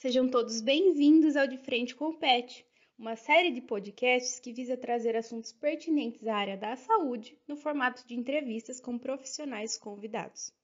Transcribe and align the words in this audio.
Sejam 0.00 0.26
todos 0.26 0.62
bem-vindos 0.62 1.36
ao 1.36 1.46
De 1.46 1.58
Frente 1.58 1.94
com 1.94 2.06
o 2.06 2.14
Pet, 2.14 2.64
uma 2.98 3.16
série 3.16 3.50
de 3.50 3.60
podcasts 3.60 4.40
que 4.40 4.50
visa 4.50 4.74
trazer 4.74 5.14
assuntos 5.14 5.52
pertinentes 5.52 6.26
à 6.26 6.36
área 6.36 6.56
da 6.56 6.74
saúde 6.74 7.36
no 7.46 7.54
formato 7.54 8.02
de 8.06 8.14
entrevistas 8.14 8.80
com 8.80 8.96
profissionais 8.96 9.76
convidados. 9.76 10.54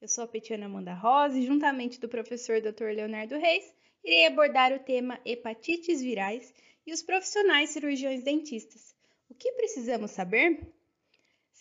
Eu 0.00 0.08
sou 0.08 0.24
a 0.24 0.26
Petiana 0.26 0.64
Amanda 0.64 0.94
Rosa 0.94 1.38
e, 1.38 1.44
juntamente 1.44 2.00
do 2.00 2.08
professor 2.08 2.62
Dr. 2.62 2.94
Leonardo 2.94 3.36
Reis, 3.36 3.70
irei 4.02 4.24
abordar 4.24 4.72
o 4.72 4.78
tema 4.78 5.20
hepatites 5.26 6.00
virais 6.00 6.54
e 6.86 6.90
os 6.94 7.02
profissionais 7.02 7.68
cirurgiões 7.68 8.24
dentistas. 8.24 8.96
O 9.28 9.34
que 9.34 9.52
precisamos 9.52 10.12
saber? 10.12 10.72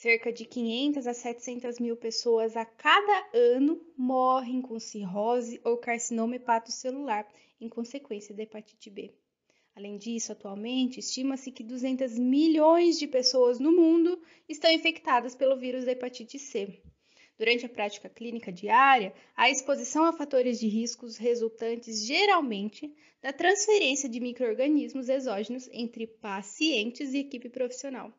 Cerca 0.05 0.31
de 0.31 0.45
500 0.45 1.07
a 1.07 1.15
700 1.15 1.79
mil 1.79 1.97
pessoas 1.97 2.55
a 2.55 2.63
cada 2.63 3.27
ano 3.33 3.81
morrem 3.97 4.61
com 4.61 4.79
cirrose 4.79 5.59
ou 5.63 5.77
carcinoma 5.77 6.35
hepatocelular 6.35 7.27
em 7.59 7.67
consequência 7.67 8.31
da 8.35 8.43
hepatite 8.43 8.91
B. 8.91 9.11
Além 9.75 9.97
disso, 9.97 10.31
atualmente, 10.31 10.99
estima-se 10.99 11.51
que 11.51 11.63
200 11.63 12.19
milhões 12.19 12.99
de 12.99 13.07
pessoas 13.07 13.57
no 13.57 13.71
mundo 13.71 14.21
estão 14.47 14.69
infectadas 14.69 15.33
pelo 15.33 15.57
vírus 15.57 15.85
da 15.85 15.93
hepatite 15.93 16.37
C. 16.37 16.79
Durante 17.35 17.65
a 17.65 17.69
prática 17.69 18.07
clínica 18.07 18.51
diária, 18.51 19.11
a 19.35 19.49
exposição 19.49 20.03
a 20.03 20.13
fatores 20.13 20.59
de 20.59 20.67
riscos 20.67 21.17
resultantes 21.17 22.05
geralmente 22.05 22.93
da 23.23 23.33
transferência 23.33 24.07
de 24.07 24.19
microrganismos 24.19 25.09
exógenos 25.09 25.67
entre 25.73 26.05
pacientes 26.05 27.11
e 27.11 27.17
equipe 27.17 27.49
profissional. 27.49 28.13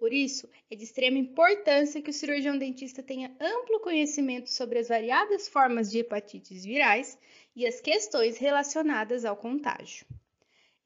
Por 0.00 0.14
isso, 0.14 0.48
é 0.70 0.74
de 0.74 0.82
extrema 0.82 1.18
importância 1.18 2.00
que 2.00 2.08
o 2.08 2.12
cirurgião 2.14 2.56
dentista 2.56 3.02
tenha 3.02 3.36
amplo 3.38 3.80
conhecimento 3.80 4.50
sobre 4.50 4.78
as 4.78 4.88
variadas 4.88 5.46
formas 5.46 5.90
de 5.90 5.98
hepatites 5.98 6.64
virais 6.64 7.18
e 7.54 7.66
as 7.66 7.82
questões 7.82 8.38
relacionadas 8.38 9.26
ao 9.26 9.36
contágio. 9.36 10.06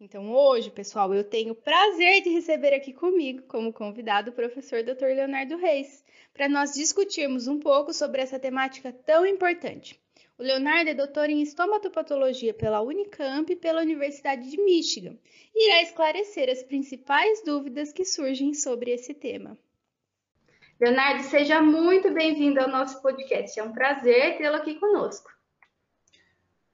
Então, 0.01 0.35
hoje, 0.35 0.69
pessoal, 0.69 1.15
eu 1.15 1.23
tenho 1.23 1.53
o 1.53 1.55
prazer 1.55 2.23
de 2.23 2.31
receber 2.31 2.75
aqui 2.75 2.93
comigo, 2.93 3.43
como 3.43 3.73
convidado, 3.73 4.33
o 4.33 4.35
professor 4.35 4.83
Dr. 4.83 5.15
Leonardo 5.15 5.59
Reis, 5.59 6.05
para 6.33 6.49
nós 6.49 6.73
discutirmos 6.73 7.47
um 7.47 7.61
pouco 7.61 7.95
sobre 7.95 8.21
essa 8.21 8.41
temática 8.41 8.93
tão 8.93 9.25
importante. 9.25 9.97
O 10.37 10.43
Leonardo 10.43 10.91
é 10.91 10.95
doutor 10.95 11.31
em 11.31 11.43
estomatopatologia 11.43 12.53
pela 12.53 12.81
Unicamp 12.81 13.53
e 13.53 13.55
pela 13.55 13.81
Universidade 13.81 14.51
de 14.51 14.61
Michigan 14.61 15.17
e 15.55 15.69
irá 15.69 15.83
esclarecer 15.83 16.51
as 16.51 16.61
principais 16.61 17.41
dúvidas 17.45 17.93
que 17.93 18.05
surgem 18.05 18.53
sobre 18.53 18.91
esse 18.91 19.15
tema. 19.15 19.57
Leonardo, 20.81 21.23
seja 21.23 21.63
muito 21.63 22.13
bem-vindo 22.13 22.59
ao 22.61 22.69
nosso 22.69 23.01
podcast. 23.01 23.61
É 23.61 23.63
um 23.63 23.73
prazer 23.73 24.37
tê-lo 24.37 24.57
aqui 24.57 24.75
conosco. 24.75 25.31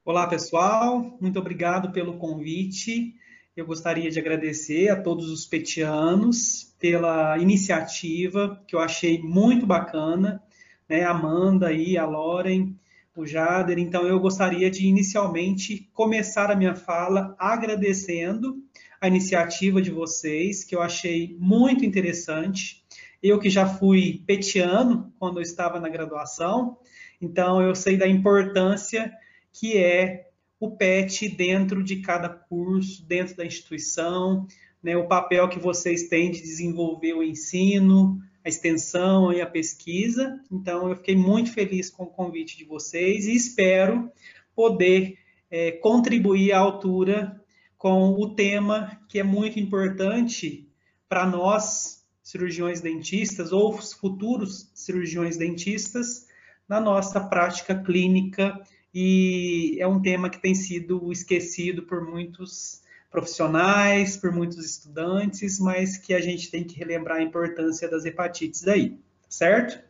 Olá, 0.06 0.27
pessoal. 0.27 1.19
Muito 1.20 1.39
obrigado 1.39 1.92
pelo 1.92 2.17
convite. 2.17 3.14
Eu 3.55 3.67
gostaria 3.67 4.11
de 4.11 4.19
agradecer 4.19 4.89
a 4.89 5.02
todos 5.02 5.28
os 5.28 5.45
petianos 5.45 6.74
pela 6.78 7.36
iniciativa, 7.36 8.58
que 8.67 8.74
eu 8.74 8.80
achei 8.80 9.20
muito 9.20 9.67
bacana, 9.67 10.42
né? 10.89 11.05
A 11.05 11.11
Amanda 11.11 11.70
e 11.70 11.98
a 11.98 12.06
Loren, 12.06 12.74
o 13.16 13.27
Jader. 13.27 13.78
Então, 13.78 14.06
eu 14.06 14.19
gostaria 14.20 14.70
de 14.70 14.86
inicialmente 14.86 15.89
começar 15.92 16.50
a 16.50 16.56
minha 16.56 16.75
fala 16.75 17.34
agradecendo 17.39 18.62
a 19.00 19.08
iniciativa 19.08 19.80
de 19.80 19.91
vocês, 19.91 20.62
que 20.62 20.75
eu 20.75 20.83
achei 20.83 21.36
muito 21.39 21.84
interessante. 21.84 22.84
Eu 23.22 23.39
que 23.39 23.50
já 23.50 23.67
fui 23.67 24.22
petiano 24.27 25.12
quando 25.19 25.39
eu 25.39 25.42
estava 25.42 25.80
na 25.80 25.89
graduação, 25.89 26.79
então 27.20 27.61
eu 27.62 27.74
sei 27.74 27.96
da 27.96 28.07
importância 28.07 29.13
que 29.52 29.77
é 29.77 30.29
o 30.58 30.70
PET 30.70 31.29
dentro 31.30 31.83
de 31.83 31.96
cada 31.96 32.29
curso, 32.29 33.05
dentro 33.07 33.36
da 33.36 33.45
instituição, 33.45 34.46
né, 34.83 34.96
o 34.96 35.08
papel 35.08 35.48
que 35.48 35.58
vocês 35.58 36.08
têm 36.08 36.30
de 36.30 36.40
desenvolver 36.40 37.14
o 37.14 37.23
ensino, 37.23 38.18
a 38.45 38.48
extensão 38.48 39.33
e 39.33 39.40
a 39.40 39.46
pesquisa. 39.46 40.40
Então, 40.51 40.89
eu 40.89 40.96
fiquei 40.96 41.17
muito 41.17 41.52
feliz 41.52 41.90
com 41.90 42.05
o 42.05 42.11
convite 42.11 42.56
de 42.56 42.64
vocês 42.64 43.27
e 43.27 43.34
espero 43.34 44.11
poder 44.55 45.18
é, 45.51 45.73
contribuir 45.73 46.52
à 46.52 46.58
altura 46.58 47.40
com 47.77 48.11
o 48.12 48.34
tema 48.34 49.01
que 49.08 49.18
é 49.18 49.23
muito 49.23 49.58
importante 49.58 50.68
para 51.08 51.27
nós, 51.27 52.05
cirurgiões 52.23 52.80
dentistas 52.80 53.52
ou 53.52 53.73
futuros 53.73 54.70
cirurgiões 54.74 55.36
dentistas, 55.36 56.27
na 56.68 56.80
nossa 56.80 57.20
prática 57.20 57.74
clínica 57.74 58.61
e 58.95 59.77
é 59.80 59.86
um 59.86 60.01
tema 60.01 60.30
que 60.30 60.40
tem 60.40 60.55
sido 60.55 61.11
esquecido 61.11 61.83
por 61.83 62.05
muitos 62.08 62.83
profissionais, 63.10 64.16
por 64.16 64.30
muitos 64.32 64.64
estudantes, 64.64 65.58
mas 65.58 65.96
que 65.96 66.14
a 66.14 66.20
gente 66.20 66.50
tem 66.50 66.64
que 66.64 66.78
relembrar 66.78 67.18
a 67.18 67.22
importância 67.22 67.88
das 67.88 68.04
hepatites 68.04 68.66
aí, 68.68 68.98
certo? 69.28 69.82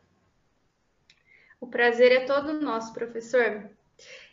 O 1.61 1.67
prazer 1.67 2.11
é 2.11 2.21
todo 2.25 2.61
nosso, 2.61 2.95
professor. 2.95 3.71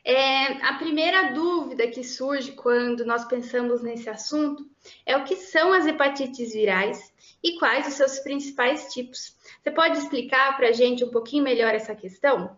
É, 0.06 0.66
a 0.66 0.76
primeira 0.76 1.34
dúvida 1.34 1.86
que 1.88 2.02
surge 2.02 2.54
quando 2.54 3.06
nós 3.06 3.26
pensamos 3.26 3.84
nesse 3.84 4.10
assunto 4.10 4.66
é 5.06 5.18
o 5.18 5.26
que 5.26 5.36
são 5.36 5.74
as 5.74 5.86
hepatites 5.86 6.54
virais 6.54 7.14
e 7.44 7.60
quais 7.60 7.86
os 7.88 7.96
seus 7.96 8.20
principais 8.20 8.94
tipos. 8.94 9.36
Você 9.62 9.70
pode 9.70 9.98
explicar 9.98 10.56
para 10.56 10.70
a 10.70 10.72
gente 10.72 11.04
um 11.04 11.12
pouquinho 11.12 11.44
melhor 11.44 11.76
essa 11.76 11.94
questão? 11.94 12.58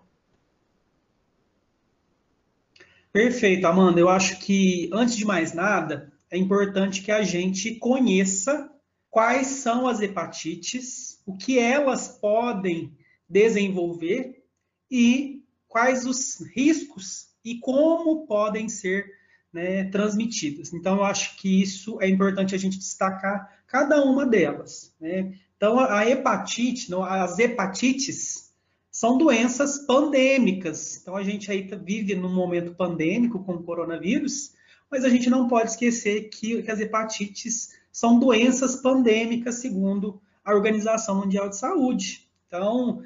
Perfeito, 3.11 3.65
Amanda. 3.65 3.99
Eu 3.99 4.09
acho 4.09 4.39
que, 4.39 4.87
antes 4.93 5.15
de 5.15 5.25
mais 5.25 5.51
nada, 5.51 6.13
é 6.31 6.37
importante 6.37 7.01
que 7.01 7.11
a 7.11 7.23
gente 7.23 7.75
conheça 7.75 8.69
quais 9.09 9.47
são 9.47 9.87
as 9.87 10.01
hepatites, 10.01 11.21
o 11.25 11.35
que 11.35 11.57
elas 11.57 12.07
podem 12.07 12.95
desenvolver 13.27 14.43
e 14.89 15.43
quais 15.67 16.05
os 16.05 16.39
riscos 16.55 17.29
e 17.43 17.59
como 17.59 18.25
podem 18.25 18.69
ser 18.69 19.05
né, 19.51 19.85
transmitidas. 19.85 20.73
Então, 20.73 20.97
eu 20.97 21.03
acho 21.03 21.35
que 21.37 21.61
isso 21.61 21.99
é 22.01 22.07
importante 22.07 22.53
a 22.53 22.57
gente 22.57 22.77
destacar 22.77 23.63
cada 23.67 24.03
uma 24.03 24.25
delas. 24.25 24.93
Né? 24.99 25.33
Então, 25.57 25.79
a 25.79 26.07
hepatite, 26.07 26.93
as 26.93 27.39
hepatites 27.39 28.53
são 28.91 29.17
doenças 29.17 29.79
pandêmicas. 29.79 30.99
Então, 31.01 31.15
a 31.15 31.23
gente 31.23 31.51
aí 31.51 31.61
vive 31.83 32.15
num 32.15 32.33
momento 32.33 32.75
pandêmico 32.75 33.43
com 33.43 33.53
o 33.53 33.63
coronavírus, 33.63 34.53
mas 34.89 35.05
a 35.05 35.09
gente 35.09 35.29
não 35.29 35.47
pode 35.47 35.71
esquecer 35.71 36.29
que, 36.29 36.63
que 36.63 36.71
as 36.71 36.79
hepatites 36.79 37.77
são 37.91 38.19
doenças 38.19 38.77
pandêmicas, 38.77 39.55
segundo 39.55 40.21
a 40.43 40.53
Organização 40.53 41.19
Mundial 41.19 41.49
de 41.49 41.57
Saúde. 41.57 42.27
Então, 42.47 43.03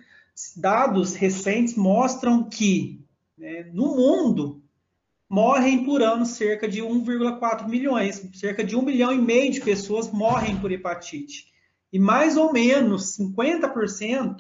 dados 0.56 1.16
recentes 1.16 1.76
mostram 1.76 2.48
que 2.50 3.04
né, 3.38 3.70
no 3.74 3.96
mundo 3.96 4.64
morrem 5.30 5.84
por 5.84 6.02
ano 6.02 6.26
cerca 6.26 6.68
de 6.68 6.82
1,4 6.82 7.68
milhões, 7.68 8.22
cerca 8.34 8.64
de 8.64 8.76
1 8.76 8.82
milhão 8.84 9.12
e 9.12 9.18
meio 9.18 9.52
de 9.52 9.62
pessoas 9.62 10.12
morrem 10.12 10.56
por 10.58 10.72
hepatite. 10.72 11.52
E 11.92 12.00
mais 12.00 12.38
ou 12.38 12.54
menos 12.54 13.18
50% 13.18 14.38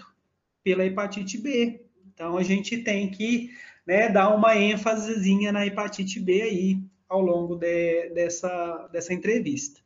pela 0.63 0.85
hepatite 0.85 1.37
B. 1.37 1.85
Então 2.13 2.37
a 2.37 2.43
gente 2.43 2.77
tem 2.77 3.09
que 3.09 3.51
né, 3.85 4.07
dar 4.09 4.35
uma 4.35 4.55
ênfasezinha 4.55 5.51
na 5.51 5.65
hepatite 5.65 6.19
B 6.19 6.41
aí 6.41 6.92
ao 7.13 7.21
longo 7.21 7.55
de, 7.55 8.09
dessa, 8.09 8.89
dessa 8.91 9.13
entrevista. 9.13 9.79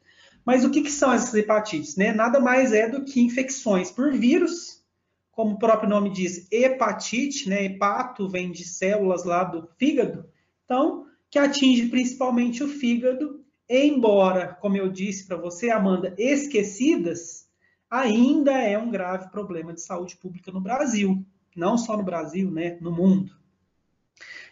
Mas 0.46 0.64
o 0.64 0.72
que, 0.72 0.82
que 0.82 0.92
são 0.92 1.12
essas 1.12 1.34
hepatites? 1.34 1.98
Né? 1.98 2.14
Nada 2.14 2.40
mais 2.40 2.72
é 2.72 2.88
do 2.88 3.04
que 3.04 3.22
infecções 3.22 3.92
por 3.92 4.14
vírus, 4.14 4.82
como 5.32 5.56
o 5.56 5.60
próprio 5.60 5.90
nome 5.90 6.10
diz, 6.10 6.48
hepatite, 6.50 7.50
né? 7.50 7.66
Hepato 7.66 8.30
vem 8.30 8.50
de 8.50 8.64
células 8.64 9.26
lá 9.26 9.44
do 9.44 9.68
fígado, 9.78 10.26
então, 10.64 11.06
que 11.30 11.38
atinge 11.38 11.90
principalmente 11.90 12.64
o 12.64 12.68
fígado, 12.68 13.46
embora, 13.70 14.58
como 14.60 14.78
eu 14.78 14.90
disse 14.90 15.28
para 15.28 15.38
você, 15.38 15.70
Amanda, 15.70 16.16
esquecidas, 16.18 17.48
ainda 17.90 18.54
é 18.54 18.78
um 18.78 18.90
grave 18.90 19.30
problema 19.30 19.74
de 19.74 19.82
saúde 19.82 20.16
pública 20.18 20.52
no 20.52 20.62
Brasil, 20.62 21.24
não 21.56 21.78
só 21.78 21.96
no 21.96 22.04
Brasil, 22.04 22.50
né? 22.50 22.78
No 22.82 22.92
mundo. 22.92 23.32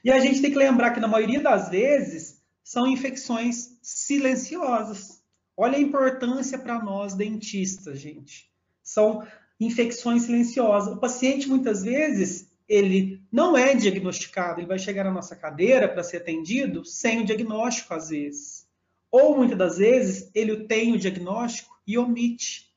E 0.03 0.11
a 0.11 0.19
gente 0.19 0.41
tem 0.41 0.51
que 0.51 0.57
lembrar 0.57 0.91
que 0.91 0.99
na 0.99 1.07
maioria 1.07 1.41
das 1.41 1.69
vezes 1.69 2.34
são 2.65 2.87
infecções 2.87 3.77
silenciosas. 3.79 5.21
Olha 5.55 5.77
a 5.77 5.81
importância 5.81 6.57
para 6.57 6.83
nós 6.83 7.13
dentistas, 7.13 7.99
gente. 7.99 8.51
São 8.81 9.25
infecções 9.59 10.23
silenciosas. 10.23 10.95
O 10.95 10.99
paciente 10.99 11.47
muitas 11.47 11.83
vezes 11.83 12.49
ele 12.67 13.21
não 13.31 13.55
é 13.55 13.75
diagnosticado, 13.75 14.59
ele 14.59 14.67
vai 14.67 14.79
chegar 14.79 15.03
na 15.03 15.11
nossa 15.11 15.35
cadeira 15.35 15.87
para 15.87 16.01
ser 16.01 16.17
atendido 16.17 16.83
sem 16.83 17.21
o 17.21 17.25
diagnóstico 17.25 17.93
às 17.93 18.09
vezes. 18.09 18.67
Ou 19.11 19.37
muitas 19.37 19.57
das 19.59 19.77
vezes 19.77 20.31
ele 20.33 20.65
tem 20.65 20.93
o 20.93 20.99
diagnóstico 20.99 21.79
e 21.85 21.99
omite. 21.99 22.73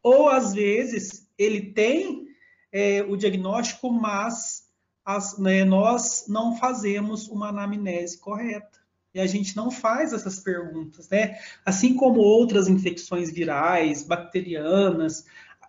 Ou 0.00 0.28
às 0.28 0.54
vezes 0.54 1.28
ele 1.36 1.72
tem 1.72 2.28
é, 2.70 3.02
o 3.02 3.16
diagnóstico, 3.16 3.90
mas 3.90 4.68
as, 5.04 5.36
né, 5.38 5.64
nós 5.64 6.26
não 6.28 6.56
fazemos 6.56 7.26
uma 7.26 7.48
anamnese 7.48 8.16
correta. 8.16 8.83
E 9.14 9.20
a 9.20 9.26
gente 9.26 9.56
não 9.56 9.70
faz 9.70 10.12
essas 10.12 10.40
perguntas, 10.40 11.08
né? 11.08 11.38
Assim 11.64 11.94
como 11.94 12.18
outras 12.18 12.66
infecções 12.68 13.30
virais, 13.30 14.02
bacterianas, 14.02 15.24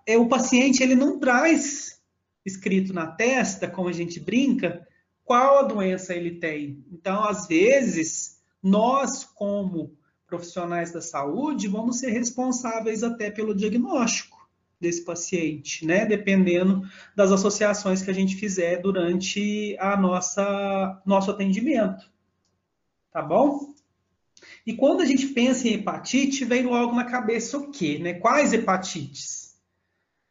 é, 0.05 0.17
o 0.17 0.27
paciente 0.27 0.81
ele 0.81 0.95
não 0.95 1.19
traz 1.19 2.01
escrito 2.45 2.93
na 2.93 3.07
testa, 3.07 3.67
como 3.67 3.89
a 3.89 3.93
gente 3.93 4.19
brinca, 4.19 4.87
qual 5.23 5.59
a 5.59 5.63
doença 5.63 6.13
ele 6.13 6.39
tem. 6.39 6.83
Então, 6.91 7.23
às 7.23 7.47
vezes, 7.47 8.39
nós, 8.61 9.23
como 9.23 9.97
profissionais 10.27 10.91
da 10.91 11.01
saúde, 11.01 11.67
vamos 11.67 11.99
ser 11.99 12.09
responsáveis 12.09 13.03
até 13.03 13.31
pelo 13.31 13.55
diagnóstico 13.55 14.47
desse 14.79 15.03
paciente, 15.03 15.85
né? 15.85 16.05
Dependendo 16.05 16.81
das 17.15 17.31
associações 17.31 18.01
que 18.01 18.11
a 18.11 18.13
gente 18.13 18.35
fizer 18.35 18.81
durante 18.81 19.75
a 19.79 19.97
nossa 19.97 21.01
nosso 21.05 21.31
atendimento. 21.31 22.14
Tá 23.15 23.21
bom? 23.21 23.73
E 24.67 24.73
quando 24.75 24.99
a 24.99 25.05
gente 25.05 25.27
pensa 25.27 25.69
em 25.69 25.75
hepatite, 25.75 26.43
vem 26.43 26.63
logo 26.63 26.93
na 26.93 27.05
cabeça 27.05 27.57
o 27.57 27.71
quê, 27.71 27.97
né? 27.97 28.15
Quais 28.15 28.51
hepatites? 28.51 29.55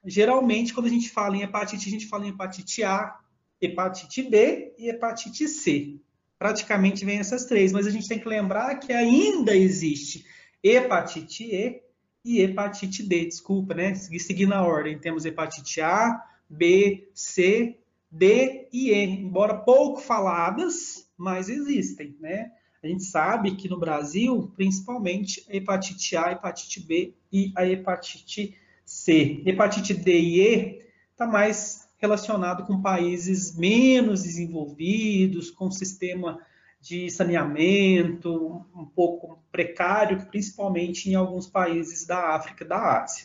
Geralmente, 0.04 0.75
quando 0.75 0.84
a 0.84 0.90
gente 0.90 1.08
fala 1.08 1.34
em 1.34 1.40
hepatite, 1.40 1.88
a 1.88 1.90
gente 1.90 2.06
fala 2.06 2.26
em 2.26 2.28
hepatite 2.28 2.84
A, 2.84 3.19
hepatite 3.58 4.22
B 4.25 4.75
e 4.76 4.90
hepatite 4.90 5.48
C. 5.48 5.98
Praticamente 6.38 7.06
vem 7.06 7.20
essas 7.20 7.46
três, 7.46 7.72
mas 7.72 7.86
a 7.86 7.90
gente 7.90 8.06
tem 8.06 8.19
que 8.19 8.28
lembrar 8.28 8.75
que 8.75 8.92
ainda 8.92 9.56
existe 9.56 10.26
hepatite 10.62 11.42
E 11.42 11.81
e 12.22 12.42
hepatite 12.42 13.02
D, 13.02 13.25
desculpa, 13.25 13.72
né? 13.72 13.94
Seguir 13.94 14.44
na 14.44 14.62
ordem. 14.62 14.98
Temos 14.98 15.25
hepatite 15.25 15.81
A, 15.81 16.22
B, 16.50 17.08
C, 17.14 17.78
D 18.10 18.69
e 18.70 18.90
E, 18.90 19.04
embora 19.04 19.56
pouco 19.56 20.02
faladas, 20.02 21.08
mas 21.16 21.48
existem, 21.48 22.14
né? 22.20 22.52
A 22.84 22.86
gente 22.86 23.04
sabe 23.04 23.56
que 23.56 23.66
no 23.66 23.78
Brasil, 23.78 24.52
principalmente, 24.54 25.42
a 25.48 25.56
hepatite 25.56 26.14
A, 26.19 26.26
a 26.26 26.32
hepatite 26.32 26.81
B 26.81 27.14
e 27.32 27.50
a 27.56 27.66
hepatite 27.66 28.58
C. 28.84 29.42
Hepatite 29.46 29.94
D 29.94 30.20
e 30.20 30.40
E 30.42 30.82
está 31.10 31.26
mais 31.26 31.88
relacionado 31.96 32.66
com 32.66 32.82
países 32.82 33.56
menos 33.56 34.25
desenvolvidos, 34.25 35.50
com 35.50 35.70
sistema 35.70 36.38
de 36.78 37.08
saneamento 37.08 38.66
um 38.76 38.84
pouco 38.84 39.42
precário, 39.50 40.26
principalmente 40.26 41.08
em 41.08 41.14
alguns 41.14 41.46
países 41.46 42.04
da 42.04 42.34
África 42.34 42.64
e 42.64 42.69
da 42.69 43.02
Ásia. 43.02 43.25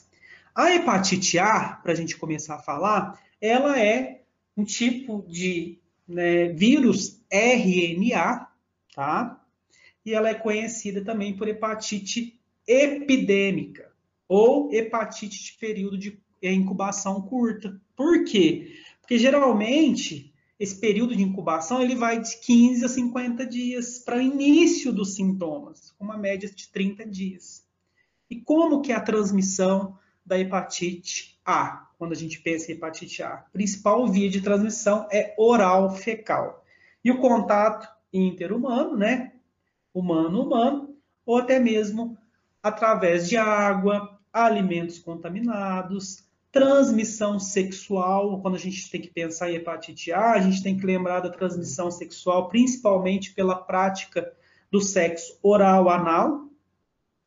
A 0.55 0.73
hepatite 0.73 1.37
A, 1.37 1.71
para 1.83 1.91
a 1.91 1.95
gente 1.95 2.15
começar 2.15 2.55
a 2.55 2.63
falar, 2.63 3.21
ela 3.41 3.77
é 3.77 4.21
um 4.55 4.63
tipo 4.63 5.25
de 5.27 5.77
né, 6.07 6.47
vírus 6.47 7.21
RNA, 7.29 8.47
tá? 8.95 9.38
E 10.05 10.13
ela 10.13 10.29
é 10.29 10.33
conhecida 10.33 11.03
também 11.03 11.35
por 11.35 11.47
hepatite 11.47 12.39
epidêmica 12.67 13.91
ou 14.27 14.71
hepatite 14.71 15.43
de 15.43 15.53
período 15.53 15.97
de 15.97 16.19
incubação 16.41 17.21
curta. 17.21 17.79
Por 17.95 18.23
quê? 18.23 18.73
Porque 19.01 19.17
geralmente 19.17 20.33
esse 20.59 20.79
período 20.79 21.15
de 21.15 21.23
incubação 21.23 21.81
ele 21.81 21.95
vai 21.95 22.21
de 22.21 22.37
15 22.37 22.85
a 22.85 22.89
50 22.89 23.45
dias 23.45 23.99
para 23.99 24.17
o 24.17 24.21
início 24.21 24.91
dos 24.91 25.15
sintomas, 25.15 25.91
com 25.97 26.03
uma 26.03 26.17
média 26.17 26.49
de 26.49 26.67
30 26.69 27.05
dias. 27.05 27.65
E 28.29 28.35
como 28.35 28.81
que 28.81 28.91
é 28.91 28.95
a 28.95 29.01
transmissão 29.01 29.97
da 30.23 30.37
hepatite 30.37 31.39
A, 31.45 31.89
quando 31.97 32.11
a 32.11 32.15
gente 32.15 32.39
pensa 32.41 32.71
em 32.71 32.75
hepatite 32.75 33.23
A? 33.23 33.29
A 33.29 33.37
principal 33.37 34.05
via 34.07 34.29
de 34.29 34.41
transmissão 34.41 35.07
é 35.11 35.33
oral 35.37 35.95
fecal. 35.95 36.63
E 37.03 37.09
o 37.09 37.19
contato 37.19 37.87
interhumano, 38.11 38.97
né? 38.97 39.31
Humano-humano, 39.93 40.95
ou 41.25 41.37
até 41.37 41.59
mesmo 41.59 42.17
através 42.61 43.27
de 43.27 43.37
água, 43.37 44.19
alimentos 44.31 44.99
contaminados, 44.99 46.29
Transmissão 46.51 47.39
sexual, 47.39 48.41
quando 48.41 48.55
a 48.55 48.59
gente 48.59 48.89
tem 48.89 48.99
que 48.99 49.11
pensar 49.11 49.51
em 49.51 49.55
hepatite 49.55 50.11
A, 50.11 50.31
a 50.31 50.39
gente 50.39 50.63
tem 50.63 50.75
que 50.75 50.83
lembrar 50.83 51.19
da 51.19 51.29
transmissão 51.29 51.91
sexual, 51.91 52.49
principalmente 52.49 53.33
pela 53.33 53.55
prática 53.55 54.33
do 54.71 54.81
sexo 54.81 55.37
oral 55.43 55.87
anal, 55.89 56.47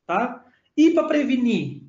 tá? 0.04 0.44
E 0.76 0.90
para 0.90 1.06
prevenir, 1.06 1.84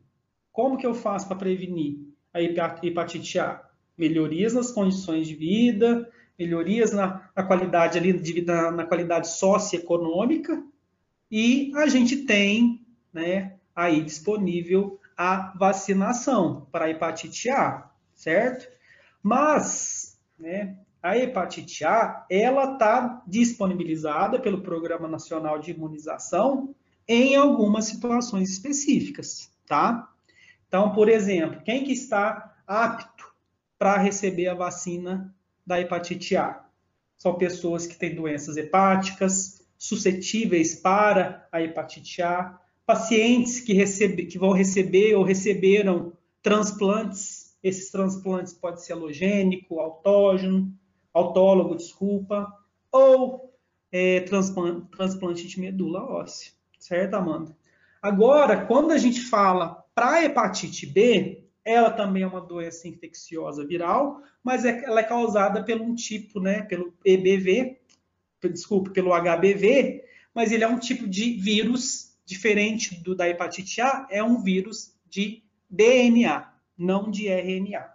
como 0.51 0.77
que 0.77 0.85
eu 0.85 0.93
faço 0.93 1.27
para 1.27 1.35
prevenir 1.35 1.97
a 2.31 2.39
hepatite 2.39 3.39
A? 3.39 3.67
Melhorias 3.97 4.53
nas 4.53 4.71
condições 4.71 5.27
de 5.27 5.33
vida, 5.33 6.07
melhorias 6.37 6.91
na, 6.91 7.29
na 7.35 7.43
qualidade 7.43 7.97
ali 7.97 8.13
de 8.13 8.33
vida, 8.33 8.71
na 8.71 8.85
qualidade 8.85 9.27
socioeconômica, 9.29 10.63
e 11.29 11.71
a 11.75 11.87
gente 11.87 12.17
tem, 12.25 12.85
né, 13.11 13.55
aí 13.75 14.01
disponível 14.01 14.99
a 15.17 15.53
vacinação 15.57 16.67
para 16.71 16.85
a 16.85 16.89
hepatite 16.89 17.49
A, 17.49 17.89
certo? 18.15 18.67
Mas, 19.21 20.19
né, 20.37 20.77
a 21.01 21.17
hepatite 21.17 21.83
A, 21.83 22.25
ela 22.29 22.73
está 22.73 23.21
disponibilizada 23.27 24.39
pelo 24.39 24.61
Programa 24.61 25.07
Nacional 25.07 25.59
de 25.59 25.71
Imunização 25.71 26.73
em 27.07 27.35
algumas 27.35 27.85
situações 27.85 28.49
específicas, 28.49 29.51
tá? 29.67 30.09
Então, 30.67 30.91
por 30.93 31.09
exemplo, 31.09 31.61
quem 31.63 31.83
que 31.83 31.91
está 31.91 32.55
apto 32.65 33.31
para 33.77 33.97
receber 33.97 34.47
a 34.47 34.55
vacina 34.55 35.33
da 35.65 35.79
hepatite 35.79 36.35
A? 36.35 36.65
São 37.17 37.35
pessoas 37.35 37.87
que 37.87 37.97
têm 37.97 38.15
doenças 38.15 38.57
hepáticas, 38.57 39.65
suscetíveis 39.77 40.75
para 40.75 41.47
a 41.51 41.61
hepatite 41.61 42.21
A, 42.21 42.59
pacientes 42.85 43.59
que, 43.59 43.73
recebe, 43.73 44.25
que 44.25 44.37
vão 44.37 44.51
receber 44.51 45.15
ou 45.15 45.23
receberam 45.23 46.13
transplantes. 46.41 47.55
Esses 47.63 47.89
transplantes 47.91 48.53
podem 48.53 48.79
ser 48.79 48.93
halogênico, 48.93 49.79
autógeno, 49.79 50.73
autólogo, 51.13 51.75
desculpa, 51.75 52.51
ou 52.91 53.53
é, 53.91 54.21
transplante, 54.21 54.87
transplante 54.89 55.47
de 55.47 55.59
medula 55.59 56.03
óssea. 56.03 56.51
Certo, 56.79 57.13
Amanda? 57.13 57.55
Agora, 58.01 58.65
quando 58.65 58.91
a 58.91 58.97
gente 58.97 59.21
fala 59.21 59.85
para 59.95 60.23
hepatite 60.23 60.85
B, 60.85 61.42
ela 61.65 61.91
também 61.91 62.23
é 62.23 62.27
uma 62.27 62.41
doença 62.41 62.87
infecciosa 62.87 63.65
viral, 63.65 64.21
mas 64.43 64.65
é, 64.65 64.83
ela 64.83 64.99
é 64.99 65.03
causada 65.03 65.63
pelo 65.63 65.83
um 65.83 65.95
tipo, 65.95 66.39
né, 66.39 66.63
pelo 66.63 66.93
EBV, 67.05 67.79
desculpa, 68.51 68.89
pelo 68.89 69.11
HBV, 69.13 70.03
mas 70.33 70.51
ele 70.51 70.63
é 70.63 70.67
um 70.67 70.79
tipo 70.79 71.07
de 71.07 71.33
vírus 71.33 72.17
diferente 72.25 73.01
do 73.01 73.15
da 73.15 73.27
hepatite 73.29 73.81
A, 73.81 74.07
é 74.09 74.23
um 74.23 74.41
vírus 74.41 74.93
de 75.09 75.43
DNA, 75.69 76.51
não 76.77 77.09
de 77.09 77.27
RNA, 77.27 77.93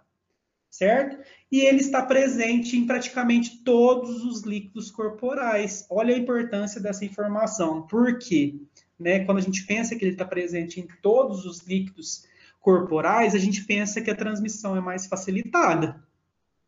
certo? 0.69 1.17
E 1.51 1.61
ele 1.61 1.79
está 1.79 2.03
presente 2.03 2.77
em 2.77 2.85
praticamente 2.85 3.63
todos 3.63 4.23
os 4.23 4.43
líquidos 4.43 4.91
corporais. 4.91 5.85
Olha 5.89 6.15
a 6.15 6.17
importância 6.17 6.79
dessa 6.79 7.05
informação. 7.05 7.85
Por 7.87 8.17
quê? 8.17 8.55
Né, 8.99 9.23
quando 9.23 9.37
a 9.37 9.41
gente 9.41 9.65
pensa 9.65 9.95
que 9.95 10.03
ele 10.03 10.11
está 10.11 10.25
presente 10.25 10.79
em 10.79 10.87
todos 11.01 11.45
os 11.45 11.61
líquidos 11.65 12.25
corporais, 12.69 13.33
a 13.33 13.39
gente 13.39 13.63
pensa 13.63 13.99
que 13.99 14.11
a 14.11 14.15
transmissão 14.15 14.75
é 14.75 14.79
mais 14.79 15.07
facilitada, 15.07 15.99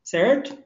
certo? 0.03 0.57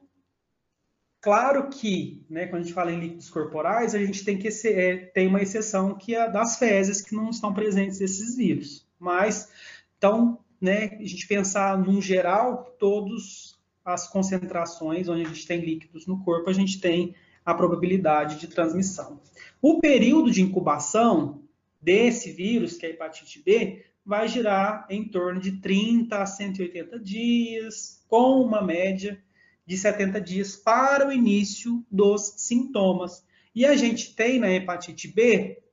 Claro 1.19 1.69
que, 1.69 2.25
né, 2.29 2.45
quando 2.47 2.61
a 2.61 2.63
gente 2.63 2.73
fala 2.73 2.91
em 2.91 2.99
líquidos 2.99 3.29
corporais, 3.29 3.93
a 3.93 3.99
gente 3.99 4.23
tem 4.23 4.37
que 4.37 4.47
é, 4.67 4.95
tem 4.95 5.27
uma 5.27 5.41
exceção 5.41 5.95
que 5.95 6.15
é 6.15 6.21
a 6.21 6.27
das 6.27 6.57
fezes, 6.57 7.01
que 7.01 7.13
não 7.13 7.31
estão 7.31 7.53
presentes 7.53 7.99
esses 7.99 8.37
vírus. 8.37 8.87
Mas, 8.97 9.51
então, 9.97 10.39
né, 10.61 10.97
a 10.99 11.03
gente 11.03 11.27
pensar 11.27 11.77
num 11.77 12.01
geral, 12.01 12.75
todas 12.79 13.59
as 13.83 14.07
concentrações 14.07 15.09
onde 15.09 15.23
a 15.23 15.27
gente 15.27 15.45
tem 15.45 15.59
líquidos 15.59 16.07
no 16.07 16.23
corpo, 16.23 16.49
a 16.49 16.53
gente 16.53 16.79
tem 16.79 17.13
a 17.43 17.53
probabilidade 17.53 18.39
de 18.39 18.47
transmissão. 18.47 19.19
O 19.61 19.79
período 19.79 20.31
de 20.31 20.41
incubação 20.41 21.43
desse 21.81 22.31
vírus, 22.31 22.77
que 22.77 22.85
é 22.85 22.89
a 22.89 22.91
hepatite 22.93 23.43
B, 23.43 23.83
vai 24.05 24.27
girar 24.27 24.85
em 24.89 25.07
torno 25.07 25.39
de 25.39 25.53
30 25.53 26.21
a 26.21 26.25
180 26.25 26.99
dias, 26.99 28.03
com 28.07 28.41
uma 28.41 28.61
média 28.61 29.21
de 29.65 29.77
70 29.77 30.21
dias 30.21 30.55
para 30.55 31.07
o 31.07 31.11
início 31.11 31.83
dos 31.89 32.35
sintomas. 32.37 33.25
E 33.53 33.65
a 33.65 33.75
gente 33.75 34.13
tem 34.15 34.39
na 34.39 34.51
hepatite 34.51 35.07
B 35.07 35.63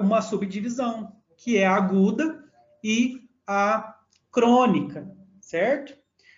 uma 0.00 0.20
subdivisão, 0.20 1.16
que 1.36 1.56
é 1.56 1.66
a 1.66 1.76
aguda 1.76 2.44
e 2.82 3.26
a 3.46 3.96
crônica, 4.30 5.10
certo? 5.40 5.96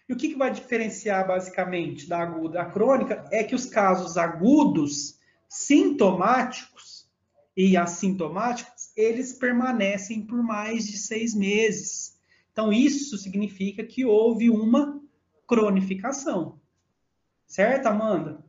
E 0.09 0.13
o 0.13 0.17
que, 0.17 0.35
vai 0.35 0.51
diferenciar 0.51 1.27
basicamente 1.27 2.09
da 2.09 2.21
aguda 2.21 2.59
da 2.59 2.65
crônica 2.65 3.25
é 3.31 3.43
que 3.45 3.55
os 3.55 3.67
casos 3.67 4.17
agudos, 4.17 5.19
sintomáticos 5.49 7.07
e 7.57 7.77
assintomáticos, 7.77 8.78
eles 8.99 9.33
permanecem 9.33 10.27
por 10.27 10.43
mais 10.43 10.85
de 10.85 10.99
seis 10.99 11.33
meses. 11.33 12.19
Então, 12.51 12.73
isso 12.73 13.17
significa 13.17 13.85
que 13.85 14.05
houve 14.05 14.51
uma 14.51 15.01
cronificação. 15.47 16.61
Certo, 17.47 17.87
Amanda? 17.87 18.45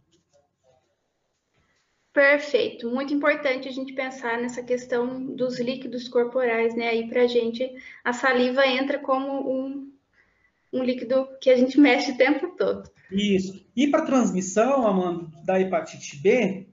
Perfeito. 2.12 2.89
Muito 2.89 3.13
importante 3.13 3.68
a 3.68 3.72
gente 3.72 3.94
pensar 3.94 4.41
nessa 4.41 4.63
questão 4.63 5.24
dos 5.36 5.60
líquidos 5.60 6.08
corporais, 6.08 6.75
né? 6.75 6.89
Aí 6.89 7.08
pra 7.08 7.27
gente 7.27 7.72
a 8.03 8.12
saliva 8.12 8.65
entra 8.65 8.98
como 8.98 9.48
um, 9.48 9.94
um 10.74 10.84
líquido 10.84 11.27
que 11.39 11.51
a 11.51 11.56
gente 11.56 11.79
mexe 11.79 12.12
o 12.12 12.18
tempo 12.18 12.56
todo. 12.58 12.89
Isso. 13.12 13.63
E 13.75 13.88
para 13.88 14.06
transmissão, 14.06 14.88
Amanda, 14.88 15.29
da 15.46 15.62
hepatite 15.62 16.18
B, 16.18 16.68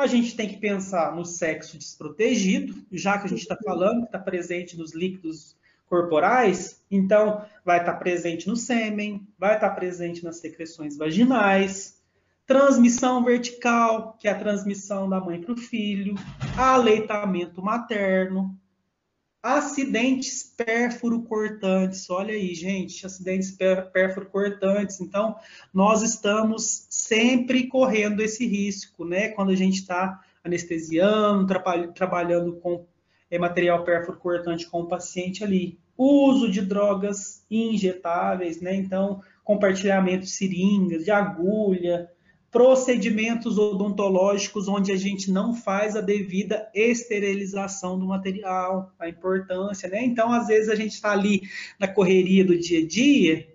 a 0.00 0.06
gente 0.06 0.36
tem 0.36 0.48
que 0.48 0.56
pensar 0.56 1.14
no 1.14 1.24
sexo 1.24 1.78
desprotegido, 1.78 2.74
já 2.92 3.18
que 3.18 3.26
a 3.26 3.28
gente 3.28 3.42
está 3.42 3.56
falando 3.56 4.00
que 4.00 4.06
está 4.06 4.18
presente 4.18 4.76
nos 4.76 4.94
líquidos 4.94 5.56
corporais, 5.86 6.82
então 6.90 7.44
vai 7.64 7.80
estar 7.80 7.94
tá 7.94 7.98
presente 7.98 8.46
no 8.46 8.56
sêmen, 8.56 9.26
vai 9.38 9.54
estar 9.54 9.70
tá 9.70 9.74
presente 9.74 10.24
nas 10.24 10.36
secreções 10.36 10.96
vaginais, 10.96 11.98
transmissão 12.46 13.24
vertical, 13.24 14.16
que 14.18 14.28
é 14.28 14.30
a 14.30 14.38
transmissão 14.38 15.08
da 15.08 15.20
mãe 15.20 15.40
para 15.40 15.52
o 15.52 15.56
filho, 15.56 16.14
aleitamento 16.56 17.62
materno, 17.62 18.58
acidentes 19.42 20.42
pérfuro-cortantes. 20.56 22.08
Olha 22.10 22.34
aí, 22.34 22.54
gente, 22.54 23.06
acidentes 23.06 23.56
pérfuro-cortantes. 23.92 25.00
Então, 25.00 25.36
nós 25.72 26.02
estamos 26.02 26.86
sempre 26.90 27.66
correndo 27.68 28.20
esse 28.20 28.46
risco, 28.46 29.04
né? 29.04 29.28
Quando 29.28 29.50
a 29.50 29.56
gente 29.56 29.80
está 29.80 30.20
anestesiando, 30.44 31.46
trabalhando 31.94 32.56
com 32.56 32.86
é, 33.30 33.38
material 33.38 33.84
pérfuro-cortante 33.84 34.66
com 34.66 34.80
o 34.80 34.88
paciente 34.88 35.44
ali. 35.44 35.78
Uso 35.96 36.50
de 36.50 36.60
drogas 36.62 37.44
injetáveis, 37.50 38.60
né? 38.60 38.74
Então, 38.74 39.20
compartilhamento 39.44 40.24
de 40.24 40.30
seringas, 40.30 41.04
de 41.04 41.10
agulha, 41.10 42.10
procedimentos 42.50 43.58
odontológicos 43.58 44.68
onde 44.68 44.90
a 44.90 44.96
gente 44.96 45.30
não 45.30 45.54
faz 45.54 45.94
a 45.94 46.00
devida 46.00 46.70
esterilização 46.74 47.98
do 47.98 48.06
material, 48.06 48.92
a 48.98 49.08
importância, 49.08 49.88
né? 49.88 50.02
Então, 50.04 50.32
às 50.32 50.46
vezes 50.46 50.68
a 50.68 50.74
gente 50.74 50.92
está 50.92 51.12
ali 51.12 51.42
na 51.78 51.86
correria 51.86 52.44
do 52.44 52.58
dia 52.58 52.80
a 52.82 52.86
dia, 52.86 53.48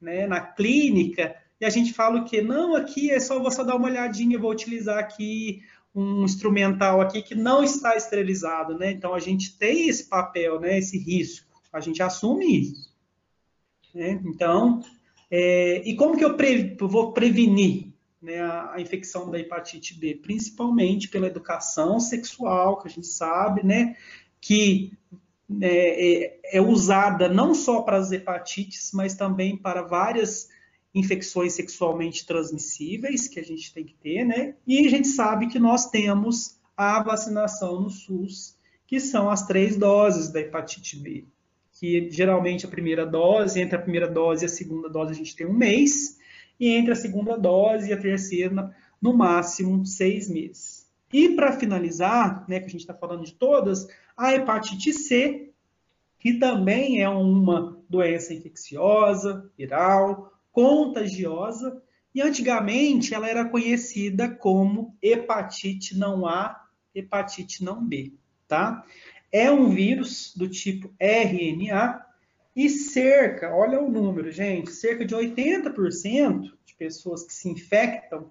né, 0.00 0.26
na 0.26 0.40
clínica, 0.40 1.34
e 1.58 1.64
a 1.64 1.70
gente 1.70 1.94
fala 1.94 2.20
o 2.20 2.24
quê? 2.24 2.42
Não, 2.42 2.74
aqui 2.74 3.10
é 3.10 3.18
só 3.18 3.38
você 3.38 3.64
dar 3.64 3.76
uma 3.76 3.88
olhadinha, 3.88 4.38
vou 4.38 4.50
utilizar 4.50 4.98
aqui 4.98 5.62
um 5.94 6.24
instrumental 6.24 7.00
aqui 7.00 7.22
que 7.22 7.34
não 7.34 7.62
está 7.62 7.96
esterilizado, 7.96 8.76
né? 8.76 8.90
Então 8.90 9.14
a 9.14 9.20
gente 9.20 9.56
tem 9.56 9.88
esse 9.88 10.08
papel, 10.08 10.60
né? 10.60 10.78
Esse 10.78 10.98
risco, 10.98 11.48
a 11.72 11.80
gente 11.80 12.02
assume 12.02 12.60
isso. 12.60 12.92
Né? 13.94 14.20
Então, 14.26 14.80
é, 15.30 15.88
e 15.88 15.94
como 15.94 16.18
que 16.18 16.24
eu 16.24 16.34
pre 16.34 16.76
vou 16.80 17.12
prevenir 17.12 17.93
né, 18.24 18.40
a, 18.40 18.76
infecção 18.78 19.30
da 19.30 19.38
hepatite 19.38 19.94
B, 19.94 20.14
principalmente 20.14 21.08
pela 21.08 21.26
educação 21.26 22.00
sexual, 22.00 22.80
que 22.80 22.88
a 22.88 22.90
gente 22.90 23.06
sabe, 23.06 23.64
né, 23.64 23.96
que 24.40 24.92
é, 25.60 26.24
é, 26.24 26.40
é 26.54 26.60
usada 26.60 27.28
não 27.28 27.54
só 27.54 27.82
para 27.82 27.98
as 27.98 28.10
hepatites, 28.10 28.90
mas 28.92 29.14
também 29.14 29.56
para 29.56 29.82
várias 29.82 30.48
infecções 30.94 31.52
sexualmente 31.52 32.24
transmissíveis 32.24 33.28
que 33.28 33.38
a 33.38 33.42
gente 33.44 33.74
tem 33.74 33.84
que 33.84 33.94
ter, 33.94 34.24
né? 34.24 34.54
E 34.66 34.86
a 34.86 34.88
gente 34.88 35.08
sabe 35.08 35.48
que 35.48 35.58
nós 35.58 35.90
temos 35.90 36.58
a 36.76 37.02
vacinação 37.02 37.80
no 37.80 37.90
SUS, 37.90 38.56
que 38.86 39.00
são 39.00 39.28
as 39.28 39.46
três 39.46 39.76
doses 39.76 40.30
da 40.30 40.40
hepatite 40.40 40.96
B, 40.96 41.24
que 41.72 42.08
geralmente 42.10 42.64
a 42.64 42.68
primeira 42.68 43.04
dose, 43.04 43.60
entre 43.60 43.76
a 43.76 43.82
primeira 43.82 44.08
dose 44.08 44.44
e 44.44 44.46
a 44.46 44.48
segunda 44.48 44.88
dose 44.88 45.12
a 45.12 45.16
gente 45.16 45.34
tem 45.34 45.46
um 45.46 45.52
mês, 45.52 46.16
e 46.58 46.68
entre 46.68 46.92
a 46.92 46.96
segunda 46.96 47.36
dose 47.36 47.90
e 47.90 47.92
a 47.92 48.00
terceira, 48.00 48.74
no 49.00 49.12
máximo 49.12 49.84
seis 49.84 50.28
meses. 50.28 50.84
E 51.12 51.30
para 51.30 51.52
finalizar, 51.52 52.44
né, 52.48 52.58
que 52.58 52.66
a 52.66 52.70
gente 52.70 52.80
está 52.80 52.94
falando 52.94 53.24
de 53.24 53.34
todas, 53.34 53.86
a 54.16 54.34
hepatite 54.34 54.92
C, 54.92 55.50
que 56.18 56.34
também 56.34 57.02
é 57.02 57.08
uma 57.08 57.78
doença 57.88 58.32
infecciosa, 58.32 59.50
viral, 59.56 60.32
contagiosa, 60.50 61.82
e 62.14 62.22
antigamente 62.22 63.12
ela 63.12 63.28
era 63.28 63.44
conhecida 63.44 64.28
como 64.28 64.96
hepatite 65.02 65.98
não 65.98 66.26
A, 66.26 66.64
hepatite 66.94 67.62
não 67.62 67.84
B, 67.84 68.14
tá? 68.46 68.84
É 69.30 69.50
um 69.50 69.68
vírus 69.68 70.32
do 70.36 70.48
tipo 70.48 70.94
RNA 70.98 72.03
e 72.54 72.68
cerca, 72.68 73.54
olha 73.54 73.80
o 73.80 73.90
número, 73.90 74.30
gente, 74.30 74.70
cerca 74.70 75.04
de 75.04 75.14
80% 75.14 76.52
de 76.64 76.74
pessoas 76.74 77.24
que 77.24 77.32
se 77.32 77.48
infectam 77.48 78.30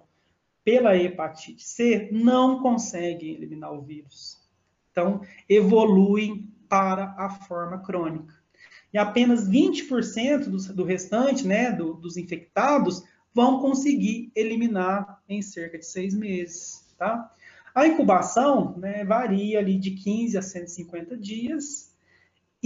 pela 0.64 0.96
hepatite 0.96 1.62
C 1.62 2.08
não 2.10 2.62
conseguem 2.62 3.34
eliminar 3.34 3.72
o 3.72 3.82
vírus. 3.82 4.42
Então, 4.90 5.20
evoluem 5.48 6.50
para 6.68 7.14
a 7.18 7.28
forma 7.28 7.82
crônica. 7.82 8.34
E 8.92 8.98
apenas 8.98 9.48
20% 9.48 10.44
do, 10.44 10.72
do 10.72 10.84
restante, 10.84 11.46
né, 11.46 11.70
do, 11.70 11.94
dos 11.94 12.16
infectados, 12.16 13.02
vão 13.34 13.60
conseguir 13.60 14.30
eliminar 14.34 15.20
em 15.28 15.42
cerca 15.42 15.78
de 15.78 15.84
seis 15.84 16.14
meses, 16.14 16.94
tá? 16.96 17.30
A 17.74 17.88
incubação 17.88 18.78
né, 18.78 19.04
varia 19.04 19.58
ali 19.58 19.76
de 19.76 19.90
15 19.90 20.38
a 20.38 20.42
150 20.42 21.16
dias, 21.16 21.92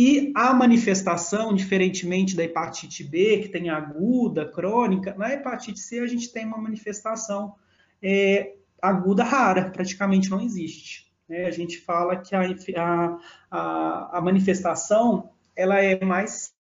e 0.01 0.31
a 0.33 0.55
manifestação, 0.55 1.53
diferentemente 1.53 2.37
da 2.37 2.45
hepatite 2.45 3.03
B, 3.03 3.39
que 3.39 3.49
tem 3.49 3.69
aguda, 3.69 4.47
crônica, 4.49 5.13
na 5.19 5.33
hepatite 5.33 5.81
C 5.81 5.99
a 5.99 6.07
gente 6.07 6.33
tem 6.33 6.47
uma 6.47 6.57
manifestação 6.57 7.57
é, 8.01 8.55
aguda 8.81 9.25
rara, 9.25 9.71
praticamente 9.71 10.31
não 10.31 10.41
existe. 10.41 11.13
Né? 11.29 11.47
A 11.47 11.51
gente 11.51 11.81
fala 11.81 12.17
que 12.17 12.33
a, 12.77 13.19
a, 13.51 14.19
a 14.19 14.21
manifestação 14.21 15.31
ela 15.57 15.83
é 15.83 16.05
mais 16.05 16.55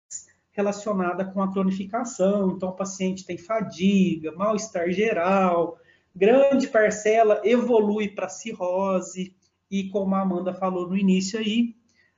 relacionada 0.53 1.25
com 1.25 1.41
a 1.41 1.51
cronificação, 1.51 2.51
então 2.51 2.69
o 2.69 2.75
paciente 2.77 3.25
tem 3.25 3.37
fadiga, 3.37 4.31
mal-estar 4.31 4.89
geral, 4.91 5.77
grande 6.15 6.69
parcela 6.69 7.41
evolui 7.43 8.07
para 8.07 8.29
cirrose, 8.29 9.35
e 9.69 9.89
como 9.89 10.15
a 10.15 10.21
Amanda 10.21 10.53
falou 10.53 10.87
no 10.87 10.95
início 10.95 11.37
aí, 11.37 11.75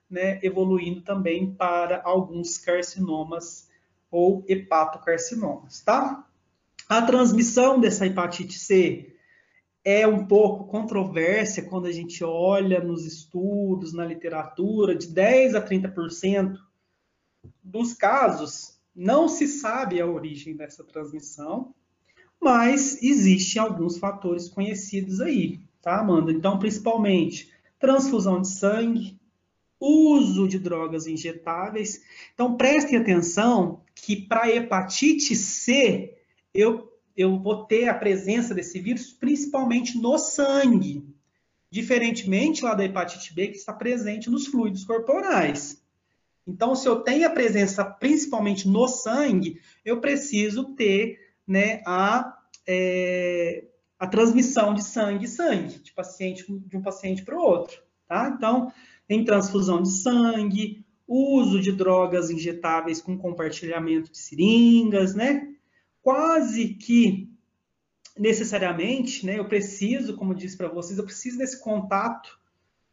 né, 0.09 0.39
evoluindo 0.41 1.01
também 1.01 1.53
para 1.53 2.01
alguns 2.03 2.57
carcinomas 2.57 3.67
ou 4.09 4.43
hepatocarcinomas, 4.47 5.81
tá? 5.81 6.25
A 6.87 7.01
transmissão 7.01 7.79
dessa 7.79 8.05
hepatite 8.05 8.57
C 8.57 9.13
é 9.83 10.07
um 10.07 10.25
pouco 10.25 10.65
controvérsia 10.65 11.63
quando 11.63 11.87
a 11.87 11.91
gente 11.91 12.23
olha 12.23 12.79
nos 12.81 13.05
estudos, 13.05 13.93
na 13.93 14.05
literatura, 14.05 14.95
de 14.95 15.07
10 15.07 15.55
a 15.55 15.61
30% 15.61 16.57
dos 17.63 17.93
casos 17.93 18.77
não 18.95 19.27
se 19.27 19.47
sabe 19.47 20.01
a 20.01 20.07
origem 20.07 20.55
dessa 20.55 20.83
transmissão, 20.83 21.73
mas 22.41 23.01
existem 23.01 23.61
alguns 23.61 23.97
fatores 23.97 24.49
conhecidos 24.49 25.21
aí, 25.21 25.61
tá, 25.81 25.99
Amanda? 25.99 26.31
Então, 26.31 26.57
principalmente 26.57 27.51
transfusão 27.79 28.41
de 28.41 28.47
sangue, 28.47 29.16
uso 29.79 30.47
de 30.47 30.59
drogas 30.59 31.07
injetáveis. 31.07 32.01
Então, 32.33 32.55
prestem 32.57 32.97
atenção 32.97 33.81
que 33.93 34.15
para 34.15 34.49
hepatite 34.49 35.35
C, 35.35 36.15
eu, 36.53 36.91
eu 37.15 37.39
vou 37.39 37.65
ter 37.65 37.87
a 37.87 37.93
presença 37.93 38.53
desse 38.53 38.79
vírus 38.79 39.13
principalmente 39.13 39.97
no 39.97 40.17
sangue, 40.17 41.05
diferentemente 41.69 42.63
lá 42.63 42.73
da 42.73 42.85
hepatite 42.85 43.33
B, 43.33 43.47
que 43.47 43.57
está 43.57 43.73
presente 43.73 44.29
nos 44.29 44.47
fluidos 44.47 44.83
corporais. 44.83 45.81
Então, 46.47 46.73
se 46.75 46.87
eu 46.87 47.01
tenho 47.01 47.27
a 47.27 47.29
presença 47.29 47.83
principalmente 47.83 48.67
no 48.67 48.87
sangue, 48.87 49.59
eu 49.83 49.99
preciso 49.99 50.73
ter 50.75 51.19
né, 51.45 51.81
a, 51.85 52.37
é, 52.65 53.65
a 53.99 54.07
transmissão 54.07 54.73
de 54.73 54.81
sangue-sangue, 54.81 55.79
de, 55.79 55.91
paciente, 55.91 56.45
de 56.47 56.77
um 56.77 56.81
paciente 56.81 57.23
para 57.23 57.35
o 57.35 57.41
outro. 57.41 57.81
Tá? 58.07 58.33
Então, 58.35 58.71
em 59.09 59.23
transfusão 59.23 59.81
de 59.81 59.89
sangue, 59.89 60.85
uso 61.07 61.59
de 61.61 61.71
drogas 61.71 62.29
injetáveis 62.29 63.01
com 63.01 63.17
compartilhamento 63.17 64.11
de 64.11 64.17
seringas, 64.17 65.15
né? 65.15 65.53
Quase 66.01 66.73
que 66.73 67.29
necessariamente, 68.17 69.25
né? 69.25 69.39
Eu 69.39 69.47
preciso, 69.47 70.15
como 70.15 70.35
disse 70.35 70.57
para 70.57 70.67
vocês, 70.67 70.97
eu 70.97 71.05
preciso 71.05 71.37
desse 71.37 71.61
contato 71.61 72.37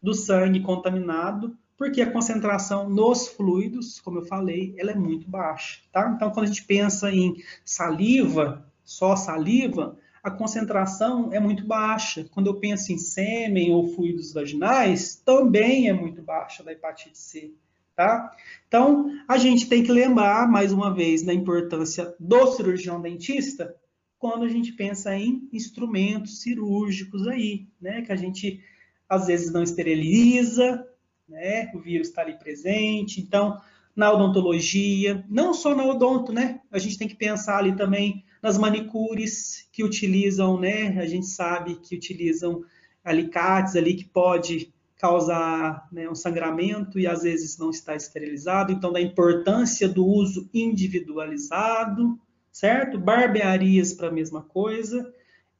do 0.03 0.15
sangue 0.15 0.61
contaminado, 0.61 1.57
porque 1.77 2.01
a 2.01 2.11
concentração 2.11 2.89
nos 2.89 3.27
fluidos, 3.27 4.01
como 4.01 4.19
eu 4.19 4.27
falei, 4.27 4.75
ela 4.79 4.93
é 4.93 4.95
muito 4.95 5.29
baixa, 5.29 5.81
tá? 5.91 6.13
Então, 6.15 6.31
quando 6.31 6.45
a 6.45 6.49
gente 6.49 6.65
pensa 6.65 7.11
em 7.11 7.35
saliva, 7.65 8.65
só 8.85 9.17
saliva, 9.17 9.99
a 10.25 10.31
concentração 10.31 11.31
é 11.35 11.39
muito 11.39 11.67
baixa. 11.67 12.27
Quando 12.33 12.47
eu 12.47 12.55
penso 12.55 12.91
em 12.91 12.97
sêmen 12.97 13.73
ou 13.73 13.89
fluidos 13.89 14.33
vaginais, 14.33 15.17
também 15.17 15.87
é 15.87 15.93
muito 15.93 16.23
baixa 16.23 16.65
da 16.65 16.73
hepatite 16.73 17.19
C. 17.19 17.53
Tá? 17.95 18.35
Então, 18.67 19.11
a 19.29 19.37
gente 19.37 19.69
tem 19.69 19.83
que 19.85 19.93
lembrar, 19.93 20.51
mais 20.51 20.73
uma 20.73 20.93
vez, 20.93 21.23
da 21.23 21.33
importância 21.33 22.15
do 22.19 22.47
cirurgião 22.53 23.01
dentista 23.01 23.77
quando 24.19 24.45
a 24.45 24.49
gente 24.49 24.73
pensa 24.73 25.15
em 25.15 25.47
instrumentos 25.53 26.41
cirúrgicos 26.41 27.29
aí, 27.29 27.69
né? 27.79 28.01
Que 28.01 28.11
a 28.11 28.17
gente 28.17 28.61
às 29.07 29.27
vezes 29.27 29.53
não 29.53 29.63
esteriliza, 29.63 30.89
né? 31.29 31.71
O 31.75 31.79
vírus 31.79 32.09
está 32.09 32.23
ali 32.23 32.39
presente. 32.39 33.21
Então, 33.21 33.61
na 33.95 34.11
odontologia, 34.11 35.25
não 35.29 35.53
só 35.53 35.75
na 35.75 35.85
odonto, 35.85 36.33
né? 36.33 36.61
A 36.73 36.79
gente 36.79 36.99
tem 36.99 37.07
que 37.07 37.15
pensar 37.15 37.59
ali 37.59 37.77
também 37.77 38.25
nas 38.45 38.59
manicures 38.59 39.67
que 39.73 39.83
utilizam, 39.83 40.61
né? 40.61 41.01
A 41.01 41.07
gente 41.07 41.25
sabe 41.25 41.77
que 41.77 41.97
utilizam 41.97 42.63
alicates 43.03 43.75
ali 43.75 43.95
que 43.95 44.05
pode 44.05 44.71
causar 44.99 45.89
né, 45.91 46.11
um 46.11 46.15
sangramento 46.15 47.01
e 47.01 47.07
às 47.07 47.23
vezes 47.23 47.57
não 47.57 47.71
está 47.71 47.97
esterilizado, 47.97 48.71
então 48.71 48.93
da 48.93 49.01
importância 49.01 49.89
do 49.89 50.05
uso 50.07 50.47
individualizado, 50.53 52.21
certo? 52.53 52.99
Barbearias 52.99 53.95
para 53.95 54.09
a 54.09 54.13
mesma 54.13 54.43
coisa. 54.43 55.11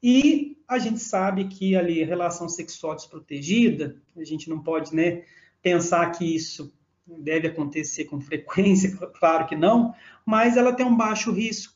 E 0.01 0.55
a 0.67 0.77
gente 0.77 0.99
sabe 0.99 1.45
que 1.45 1.75
ali 1.75 2.03
relação 2.03 2.47
sexual 2.47 2.95
desprotegida, 2.95 3.95
a 4.15 4.23
gente 4.23 4.47
não 4.47 4.59
pode 4.61 4.95
né, 4.95 5.23
pensar 5.59 6.11
que 6.11 6.35
isso 6.35 6.71
deve 7.07 7.47
acontecer 7.47 8.05
com 8.05 8.21
frequência, 8.21 8.95
claro 9.19 9.47
que 9.47 9.55
não, 9.55 9.93
mas 10.23 10.55
ela 10.55 10.71
tem 10.71 10.85
um 10.85 10.95
baixo 10.95 11.31
risco, 11.31 11.74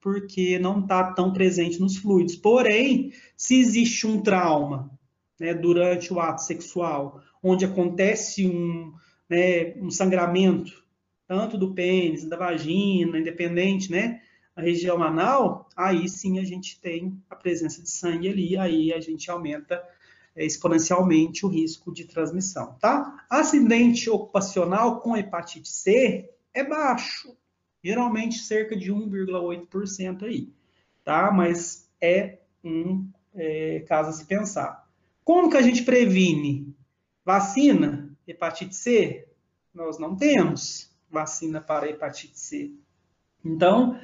porque 0.00 0.58
não 0.58 0.80
está 0.80 1.12
tão 1.12 1.32
presente 1.32 1.78
nos 1.78 1.96
fluidos. 1.96 2.36
Porém, 2.36 3.12
se 3.36 3.58
existe 3.58 4.06
um 4.06 4.22
trauma 4.22 4.90
né, 5.38 5.54
durante 5.54 6.12
o 6.12 6.20
ato 6.20 6.42
sexual, 6.42 7.20
onde 7.42 7.64
acontece 7.64 8.46
um, 8.46 8.92
né, 9.28 9.74
um 9.76 9.90
sangramento, 9.90 10.84
tanto 11.26 11.56
do 11.56 11.74
pênis, 11.74 12.24
da 12.24 12.36
vagina, 12.36 13.18
independente, 13.18 13.90
né, 13.90 14.20
a 14.54 14.60
região 14.60 15.02
anal, 15.02 15.68
aí 15.76 16.08
sim 16.08 16.38
a 16.38 16.44
gente 16.44 16.80
tem 16.80 17.16
a 17.30 17.36
presença 17.36 17.82
de 17.82 17.90
sangue 17.90 18.28
ali, 18.28 18.56
aí 18.56 18.92
a 18.92 19.00
gente 19.00 19.30
aumenta 19.30 19.82
é, 20.34 20.44
exponencialmente 20.44 21.46
o 21.46 21.48
risco 21.48 21.92
de 21.92 22.04
transmissão, 22.04 22.76
tá? 22.80 23.24
Acidente 23.28 24.10
ocupacional 24.10 25.00
com 25.00 25.16
hepatite 25.16 25.68
C 25.68 26.30
é 26.52 26.64
baixo, 26.64 27.36
geralmente 27.82 28.38
cerca 28.38 28.76
de 28.76 28.92
1,8% 28.92 30.24
aí, 30.24 30.52
tá? 31.04 31.30
Mas 31.30 31.88
é 32.00 32.38
um 32.62 33.08
é, 33.34 33.80
caso 33.88 34.10
a 34.10 34.12
se 34.12 34.24
pensar. 34.24 34.88
Como 35.24 35.50
que 35.50 35.56
a 35.56 35.62
gente 35.62 35.82
previne? 35.82 36.74
Vacina, 37.24 38.10
hepatite 38.26 38.74
C? 38.74 39.28
Nós 39.72 39.98
não 39.98 40.16
temos 40.16 40.90
vacina 41.10 41.60
para 41.60 41.88
hepatite 41.88 42.38
C. 42.38 42.72
Então, 43.44 43.98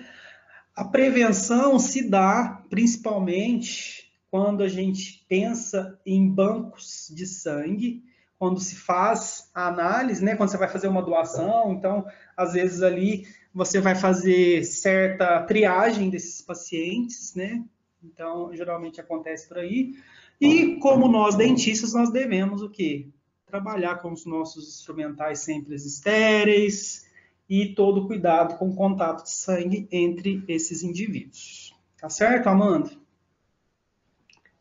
a 0.75 0.85
prevenção 0.85 1.78
se 1.78 2.09
dá 2.09 2.62
principalmente 2.68 4.12
quando 4.30 4.62
a 4.62 4.68
gente 4.68 5.25
pensa 5.28 5.99
em 6.04 6.28
bancos 6.28 7.11
de 7.14 7.26
sangue, 7.26 8.04
quando 8.38 8.61
se 8.61 8.76
faz 8.76 9.50
a 9.54 9.68
análise, 9.68 10.23
né, 10.23 10.37
quando 10.37 10.50
você 10.50 10.59
vai 10.59 10.68
fazer 10.68 10.88
uma 10.88 11.02
doação, 11.02 11.73
então, 11.73 12.06
às 12.37 12.52
vezes 12.52 12.83
ali 12.83 13.26
você 13.56 13.80
vai 13.80 13.94
fazer 13.94 14.64
certa 14.64 15.42
triagem 15.44 16.10
desses 16.10 16.42
pacientes, 16.42 17.34
né? 17.34 17.64
Então, 18.04 18.54
geralmente 18.54 19.00
acontece 19.00 19.48
por 19.48 19.56
aí. 19.56 19.94
E 20.38 20.76
como 20.76 21.08
nós 21.08 21.36
dentistas, 21.36 21.94
nós 21.94 22.12
devemos 22.12 22.60
o 22.60 22.68
quê? 22.68 23.08
Trabalhar 23.46 23.96
com 24.02 24.12
os 24.12 24.26
nossos 24.26 24.68
instrumentais 24.68 25.38
sempre 25.38 25.75
estéreis 25.75 27.10
e 27.48 27.75
todo 27.75 28.06
cuidado 28.06 28.58
com 28.58 28.69
o 28.69 28.76
contato 28.76 29.23
de 29.23 29.30
sangue 29.30 29.88
entre 29.90 30.45
esses 30.47 30.82
indivíduos. 30.82 31.75
Tá 31.99 32.10
certo, 32.10 32.49
Amanda? 32.49 32.90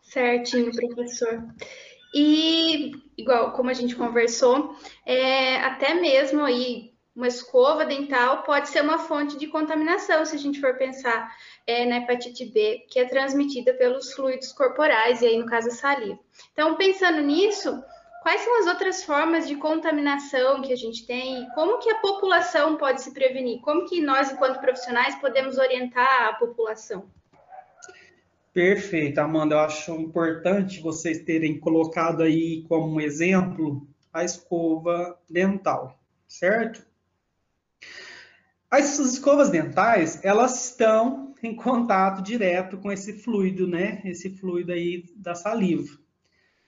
Certinho, 0.03 0.71
professor. 0.71 1.43
E, 2.13 2.93
igual 3.17 3.51
como 3.51 3.69
a 3.69 3.73
gente 3.73 3.93
conversou, 3.93 4.73
é, 5.05 5.57
até 5.57 5.95
mesmo 5.95 6.45
aí 6.45 6.94
uma 7.15 7.27
escova 7.27 7.85
dental 7.85 8.43
pode 8.43 8.67
ser 8.67 8.81
uma 8.81 8.99
fonte 8.99 9.37
de 9.37 9.47
contaminação, 9.47 10.25
se 10.25 10.35
a 10.35 10.39
gente 10.39 10.59
for 10.59 10.77
pensar 10.77 11.33
é, 11.65 11.85
na 11.85 11.97
hepatite 11.97 12.45
B, 12.45 12.85
que 12.89 12.99
é 12.99 13.05
transmitida 13.05 13.73
pelos 13.73 14.11
fluidos 14.11 14.51
corporais, 14.51 15.21
e 15.21 15.27
aí 15.27 15.37
no 15.37 15.45
caso 15.45 15.69
a 15.69 15.71
saliva. 15.71 16.19
Então, 16.51 16.75
pensando 16.75 17.21
nisso, 17.21 17.81
quais 18.21 18.41
são 18.41 18.59
as 18.59 18.67
outras 18.67 19.03
formas 19.03 19.47
de 19.47 19.55
contaminação 19.55 20.61
que 20.61 20.73
a 20.73 20.75
gente 20.75 21.07
tem 21.07 21.47
como 21.55 21.79
que 21.79 21.89
a 21.89 21.99
população 21.99 22.75
pode 22.75 23.01
se 23.01 23.13
prevenir? 23.13 23.61
Como 23.61 23.87
que 23.87 24.01
nós, 24.01 24.31
enquanto 24.31 24.59
profissionais, 24.59 25.15
podemos 25.15 25.57
orientar 25.57 26.27
a 26.27 26.33
população? 26.33 27.09
Perfeito, 28.53 29.19
Amanda. 29.19 29.55
Eu 29.55 29.59
acho 29.59 29.91
importante 29.95 30.81
vocês 30.81 31.19
terem 31.19 31.59
colocado 31.59 32.23
aí 32.23 32.63
como 32.67 32.99
exemplo 32.99 33.87
a 34.13 34.23
escova 34.23 35.17
dental, 35.29 35.99
certo? 36.27 36.84
As 38.69 38.99
escovas 38.99 39.49
dentais, 39.49 40.23
elas 40.23 40.69
estão 40.69 41.33
em 41.41 41.55
contato 41.55 42.23
direto 42.23 42.77
com 42.77 42.91
esse 42.91 43.13
fluido, 43.13 43.67
né? 43.67 44.01
Esse 44.05 44.29
fluido 44.29 44.71
aí 44.71 45.05
da 45.15 45.35
saliva. 45.35 45.97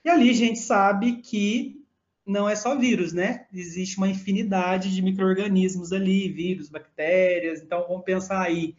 E 0.04 0.08
ali 0.08 0.30
a 0.30 0.34
gente 0.34 0.58
sabe 0.58 1.16
que 1.16 1.84
não 2.24 2.48
é 2.48 2.54
só 2.54 2.76
vírus, 2.76 3.12
né? 3.12 3.46
Existe 3.52 3.96
uma 3.96 4.08
infinidade 4.08 4.94
de 4.94 5.02
micro-organismos 5.02 5.92
ali, 5.92 6.28
vírus, 6.28 6.68
bactérias. 6.68 7.62
Então, 7.62 7.86
vamos 7.88 8.04
pensar 8.04 8.42
aí 8.42 8.76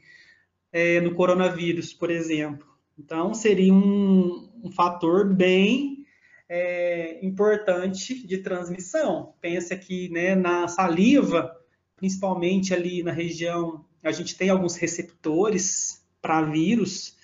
é, 0.71 1.01
no 1.01 1.15
coronavírus, 1.15 1.93
por 1.93 2.11
exemplo. 2.11 2.67
Então, 2.97 3.33
seria 3.33 3.73
um, 3.73 4.49
um 4.63 4.71
fator 4.71 5.33
bem 5.33 6.05
é, 6.47 7.25
importante 7.25 8.25
de 8.25 8.37
transmissão. 8.37 9.33
Pensa 9.41 9.75
que 9.75 10.09
né, 10.09 10.35
na 10.35 10.67
saliva 10.67 11.58
principalmente 11.99 12.73
ali 12.73 13.03
na 13.03 13.11
região, 13.11 13.83
a 14.01 14.11
gente 14.11 14.37
tem 14.37 14.49
alguns 14.49 14.77
receptores 14.77 16.01
para 16.21 16.41
vírus 16.43 17.17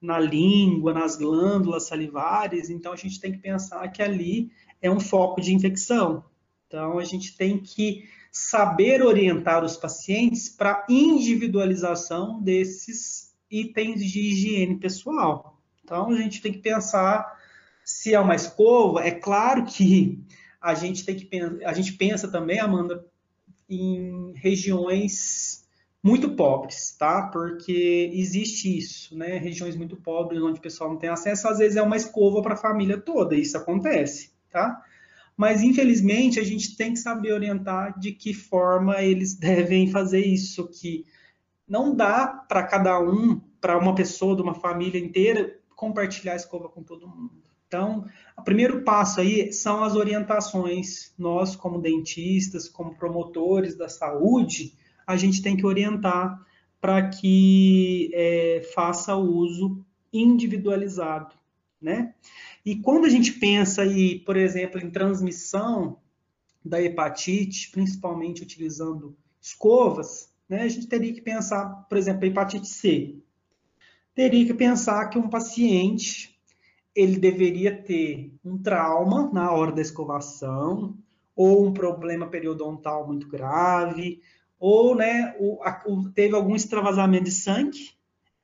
na 0.00 0.18
língua, 0.18 0.94
nas 0.94 1.16
glândulas 1.16 1.86
salivares, 1.86 2.70
então 2.70 2.92
a 2.92 2.96
gente 2.96 3.20
tem 3.20 3.30
que 3.30 3.38
pensar 3.38 3.86
que 3.88 4.02
ali 4.02 4.50
é 4.80 4.90
um 4.90 4.98
foco 4.98 5.40
de 5.40 5.54
infecção. 5.54 6.24
Então 6.66 6.98
a 6.98 7.04
gente 7.04 7.36
tem 7.36 7.58
que 7.58 8.08
saber 8.32 9.02
orientar 9.02 9.62
os 9.62 9.76
pacientes 9.76 10.48
para 10.48 10.86
individualização 10.88 12.40
desses 12.40 13.34
itens 13.50 14.00
de 14.00 14.18
higiene 14.18 14.78
pessoal. 14.78 15.60
Então 15.84 16.10
a 16.10 16.16
gente 16.16 16.40
tem 16.40 16.52
que 16.52 16.60
pensar 16.60 17.38
se 17.84 18.14
é 18.14 18.18
uma 18.18 18.34
escova, 18.34 19.04
é 19.04 19.10
claro 19.10 19.66
que 19.66 20.18
a 20.58 20.74
gente 20.74 21.04
tem 21.04 21.16
que 21.16 21.28
a 21.64 21.72
gente 21.74 21.92
pensa 21.92 22.28
também, 22.28 22.58
Amanda, 22.58 23.04
em 23.68 24.32
regiões 24.34 25.62
muito 26.02 26.34
pobres, 26.34 26.96
tá? 26.98 27.28
Porque 27.28 28.10
existe 28.12 28.76
isso, 28.76 29.16
né? 29.16 29.38
Regiões 29.38 29.76
muito 29.76 29.96
pobres 29.96 30.42
onde 30.42 30.58
o 30.58 30.62
pessoal 30.62 30.90
não 30.90 30.98
tem 30.98 31.08
acesso, 31.10 31.46
às 31.46 31.58
vezes 31.58 31.76
é 31.76 31.82
uma 31.82 31.96
escova 31.96 32.42
para 32.42 32.54
a 32.54 32.56
família 32.56 32.98
toda, 32.98 33.36
isso 33.36 33.56
acontece, 33.56 34.32
tá? 34.50 34.82
Mas 35.36 35.62
infelizmente 35.62 36.40
a 36.40 36.44
gente 36.44 36.76
tem 36.76 36.92
que 36.92 36.98
saber 36.98 37.32
orientar 37.32 37.98
de 37.98 38.12
que 38.12 38.34
forma 38.34 39.00
eles 39.00 39.34
devem 39.38 39.90
fazer 39.90 40.24
isso, 40.24 40.68
que 40.68 41.06
não 41.68 41.94
dá 41.94 42.26
para 42.26 42.64
cada 42.64 43.00
um, 43.00 43.40
para 43.60 43.78
uma 43.78 43.94
pessoa 43.94 44.34
de 44.34 44.42
uma 44.42 44.54
família 44.54 44.98
inteira 44.98 45.56
compartilhar 45.76 46.34
a 46.34 46.36
escova 46.36 46.68
com 46.68 46.82
todo 46.82 47.08
mundo. 47.08 47.42
Então, 47.72 48.04
o 48.36 48.42
primeiro 48.42 48.82
passo 48.82 49.22
aí 49.22 49.50
são 49.50 49.82
as 49.82 49.96
orientações. 49.96 51.14
Nós, 51.16 51.56
como 51.56 51.80
dentistas, 51.80 52.68
como 52.68 52.94
promotores 52.94 53.74
da 53.74 53.88
saúde, 53.88 54.74
a 55.06 55.16
gente 55.16 55.40
tem 55.40 55.56
que 55.56 55.64
orientar 55.64 56.38
para 56.78 57.08
que 57.08 58.10
é, 58.12 58.70
faça 58.74 59.16
uso 59.16 59.82
individualizado, 60.12 61.34
né? 61.80 62.14
E 62.62 62.76
quando 62.76 63.06
a 63.06 63.08
gente 63.08 63.32
pensa 63.32 63.80
aí, 63.80 64.18
por 64.18 64.36
exemplo, 64.36 64.78
em 64.78 64.90
transmissão 64.90 65.96
da 66.62 66.78
hepatite, 66.78 67.70
principalmente 67.70 68.42
utilizando 68.42 69.16
escovas, 69.40 70.30
né, 70.46 70.60
a 70.60 70.68
gente 70.68 70.86
teria 70.88 71.14
que 71.14 71.22
pensar, 71.22 71.86
por 71.88 71.96
exemplo, 71.96 72.24
a 72.24 72.26
hepatite 72.26 72.68
C. 72.68 73.16
Teria 74.14 74.44
que 74.44 74.52
pensar 74.52 75.08
que 75.08 75.18
um 75.18 75.30
paciente 75.30 76.31
ele 76.94 77.18
deveria 77.18 77.74
ter 77.74 78.32
um 78.44 78.58
trauma 78.58 79.30
na 79.32 79.50
hora 79.50 79.72
da 79.72 79.80
escovação, 79.80 80.96
ou 81.34 81.66
um 81.66 81.72
problema 81.72 82.26
periodontal 82.26 83.06
muito 83.06 83.26
grave, 83.28 84.20
ou 84.58 84.94
né, 84.94 85.34
o, 85.38 85.62
a, 85.62 85.82
o, 85.86 86.10
teve 86.10 86.34
algum 86.34 86.54
extravasamento 86.54 87.24
de 87.24 87.30
sangue, 87.30 87.90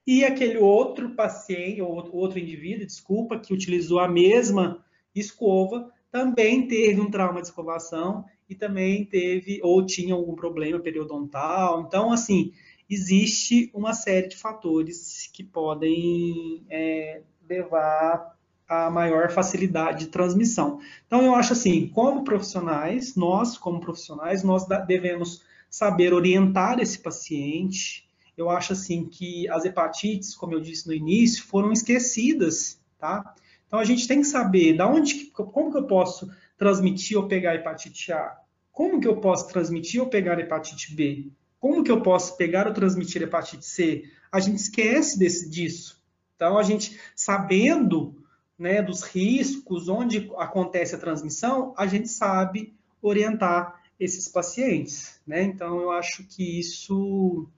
e 0.07 0.25
aquele 0.25 0.57
outro 0.57 1.11
paciente, 1.11 1.83
ou 1.83 1.95
outro 2.17 2.39
indivíduo, 2.39 2.87
desculpa, 2.87 3.39
que 3.39 3.53
utilizou 3.53 3.99
a 3.99 4.09
mesma 4.09 4.83
escova, 5.15 5.93
também 6.11 6.67
teve 6.67 7.01
um 7.01 7.11
trauma 7.11 7.43
de 7.43 7.49
escovação 7.49 8.25
e 8.49 8.55
também 8.55 9.05
teve, 9.05 9.61
ou 9.63 9.85
tinha 9.85 10.15
algum 10.15 10.35
problema 10.35 10.81
periodontal. 10.81 11.83
Então, 11.83 12.11
assim, 12.11 12.53
existe 12.89 13.71
uma 13.75 13.93
série 13.93 14.29
de 14.29 14.37
fatores 14.37 15.29
que 15.31 15.45
podem 15.45 16.65
é, 16.71 17.21
levar 17.47 18.38
a 18.69 18.91
maior 18.91 19.31
facilidade 19.31 20.05
de 20.05 20.11
transmissão. 20.11 20.79
Então, 21.07 21.23
eu 21.23 21.35
acho 21.35 21.55
assim, 21.55 21.89
como 21.89 22.23
profissionais, 22.23 23.17
nós, 23.17 23.57
como 23.57 23.81
profissionais, 23.81 24.43
nós 24.43 24.67
devemos 24.87 25.43
saber 25.71 26.13
orientar 26.13 26.79
esse 26.79 26.99
paciente. 26.99 28.07
Eu 28.37 28.51
acho 28.51 28.75
assim 28.75 29.07
que 29.07 29.49
as 29.49 29.65
hepatites, 29.65 30.37
como 30.37 30.53
eu 30.53 30.61
disse 30.61 30.87
no 30.87 30.93
início, 30.93 31.45
foram 31.45 31.73
esquecidas, 31.73 32.79
tá? 32.99 33.35
Então, 33.67 33.79
a 33.79 33.85
gente 33.85 34.07
tem 34.07 34.21
que 34.21 34.27
saber 34.27 34.77
da 34.77 34.87
onde, 34.87 35.27
como 35.27 35.71
que 35.71 35.79
eu 35.79 35.87
posso 35.87 36.31
transmitir 36.57 37.17
ou 37.17 37.27
pegar 37.27 37.55
hepatite 37.55 38.13
A? 38.13 38.37
Como 38.73 39.01
que 39.01 39.09
eu 39.09 39.17
posso 39.17 39.49
transmitir 39.49 40.01
ou 40.01 40.09
pegar 40.09 40.39
hepatite 40.39 40.95
B? 40.95 41.31
Como 41.59 41.83
que 41.83 41.91
eu 41.91 42.01
posso 42.01 42.37
pegar 42.37 42.67
ou 42.67 42.73
transmitir 42.73 43.23
hepatite 43.23 43.65
C? 43.65 44.05
A 44.31 44.41
gente 44.41 44.59
esquece 44.59 45.19
desse, 45.19 45.51
disso. 45.51 46.01
Então, 46.37 46.57
a 46.57 46.63
gente, 46.63 46.99
sabendo 47.17 48.18
né, 48.59 48.83
dos 48.83 49.03
riscos, 49.03 49.89
onde 49.89 50.31
acontece 50.37 50.95
a 50.95 50.99
transmissão, 50.99 51.73
a 51.77 51.87
gente 51.87 52.09
sabe 52.09 52.75
orientar 53.01 53.81
esses 53.99 54.29
pacientes. 54.29 55.21
Né? 55.27 55.43
Então, 55.43 55.81
eu 55.81 55.91
acho 55.91 56.25
que 56.25 56.59
isso 56.59 57.49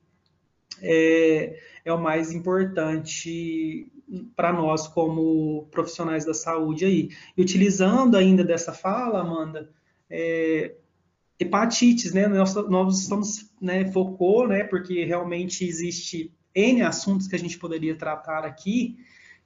é, 0.83 1.59
é 1.85 1.93
o 1.93 2.01
mais 2.01 2.33
importante 2.33 3.91
para 4.35 4.53
nós 4.53 4.89
como 4.89 5.69
profissionais 5.71 6.25
da 6.25 6.35
saúde 6.35 6.85
aí. 6.85 7.11
E 7.37 7.43
utilizando 7.43 8.17
ainda 8.17 8.45
dessa 8.45 8.73
fala, 8.73 9.21
Amanda, 9.21 9.71
é, 10.09 10.75
hepatites, 11.39 12.13
né? 12.13 12.27
Nós, 12.27 12.55
nós 12.69 13.01
estamos, 13.01 13.51
né, 13.61 13.91
focou, 13.93 14.47
né, 14.47 14.65
porque 14.65 15.05
realmente 15.05 15.65
existe 15.65 16.33
N 16.55 16.83
assuntos 16.83 17.27
que 17.27 17.37
a 17.37 17.39
gente 17.39 17.59
poderia 17.59 17.97
tratar 17.97 18.45
aqui, 18.45 18.99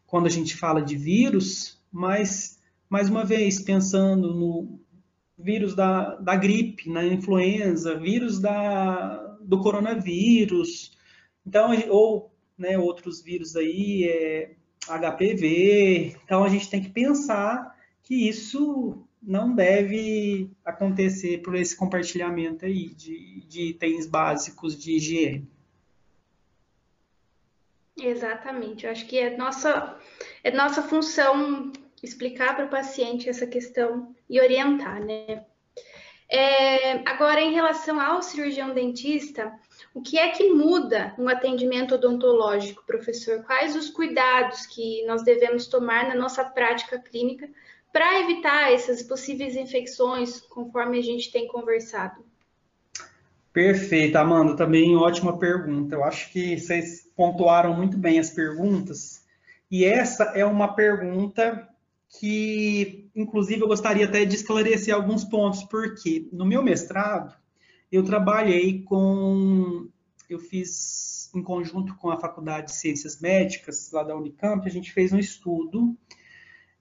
quando 0.06 0.26
a 0.26 0.30
gente 0.30 0.56
fala 0.56 0.82
de 0.82 0.96
vírus, 0.96 1.80
mas, 1.90 2.60
mais 2.88 3.08
uma 3.08 3.24
vez, 3.24 3.60
pensando 3.60 4.34
no 4.34 4.80
vírus 5.38 5.74
da, 5.74 6.14
da 6.16 6.36
gripe, 6.36 6.88
na 6.88 7.04
influenza, 7.04 7.98
vírus 7.98 8.40
da, 8.40 9.16
do 9.40 9.60
coronavírus, 9.60 10.92
então, 11.46 11.70
ou 11.88 12.32
né, 12.56 12.78
outros 12.78 13.22
vírus 13.22 13.56
aí, 13.56 14.04
é, 14.04 14.54
HPV, 14.86 16.16
então 16.24 16.44
a 16.44 16.48
gente 16.48 16.70
tem 16.70 16.82
que 16.82 16.90
pensar 16.90 17.74
que 18.02 18.28
isso 18.28 19.04
não 19.22 19.54
deve 19.54 20.50
acontecer 20.64 21.38
por 21.38 21.54
esse 21.54 21.74
compartilhamento 21.74 22.66
aí 22.66 22.94
de, 22.94 23.44
de 23.48 23.62
itens 23.70 24.06
básicos 24.06 24.78
de 24.78 24.96
higiene. 24.96 25.48
Exatamente. 27.96 28.84
Eu 28.84 28.92
acho 28.92 29.06
que 29.06 29.18
é 29.18 29.36
nossa, 29.36 29.98
é 30.42 30.50
nossa 30.50 30.82
função 30.82 31.72
explicar 32.02 32.54
para 32.54 32.66
o 32.66 32.70
paciente 32.70 33.28
essa 33.28 33.46
questão 33.46 34.14
e 34.28 34.40
orientar, 34.40 35.02
né? 35.04 35.46
É, 36.28 37.08
agora, 37.08 37.40
em 37.40 37.52
relação 37.52 38.00
ao 38.00 38.22
cirurgião 38.22 38.74
dentista, 38.74 39.52
o 39.94 40.02
que 40.02 40.18
é 40.18 40.30
que 40.30 40.50
muda 40.50 41.14
no 41.18 41.28
atendimento 41.28 41.94
odontológico, 41.94 42.84
professor? 42.86 43.44
Quais 43.44 43.76
os 43.76 43.90
cuidados 43.90 44.66
que 44.66 45.04
nós 45.06 45.22
devemos 45.22 45.66
tomar 45.66 46.08
na 46.08 46.14
nossa 46.14 46.44
prática 46.44 46.98
clínica 46.98 47.48
para 47.92 48.20
evitar 48.20 48.72
essas 48.72 49.02
possíveis 49.02 49.54
infecções, 49.54 50.40
conforme 50.40 50.98
a 50.98 51.02
gente 51.02 51.30
tem 51.30 51.46
conversado? 51.46 52.24
Perfeito, 53.54 54.16
Amanda, 54.16 54.56
também 54.56 54.96
ótima 54.96 55.38
pergunta. 55.38 55.94
Eu 55.94 56.02
acho 56.02 56.32
que 56.32 56.58
vocês 56.58 57.08
pontuaram 57.14 57.72
muito 57.76 57.96
bem 57.96 58.18
as 58.18 58.28
perguntas. 58.28 59.22
E 59.70 59.84
essa 59.84 60.24
é 60.34 60.44
uma 60.44 60.74
pergunta 60.74 61.68
que, 62.18 63.08
inclusive, 63.14 63.62
eu 63.62 63.68
gostaria 63.68 64.06
até 64.06 64.24
de 64.24 64.34
esclarecer 64.34 64.92
alguns 64.92 65.22
pontos, 65.22 65.62
porque 65.62 66.28
no 66.32 66.44
meu 66.44 66.64
mestrado 66.64 67.32
eu 67.92 68.02
trabalhei 68.02 68.82
com. 68.82 69.88
Eu 70.28 70.40
fiz 70.40 71.30
em 71.32 71.40
conjunto 71.40 71.94
com 71.94 72.10
a 72.10 72.18
Faculdade 72.18 72.72
de 72.72 72.74
Ciências 72.74 73.20
Médicas, 73.20 73.88
lá 73.92 74.02
da 74.02 74.16
Unicamp, 74.16 74.66
a 74.66 74.70
gente 74.70 74.92
fez 74.92 75.12
um 75.12 75.18
estudo 75.18 75.96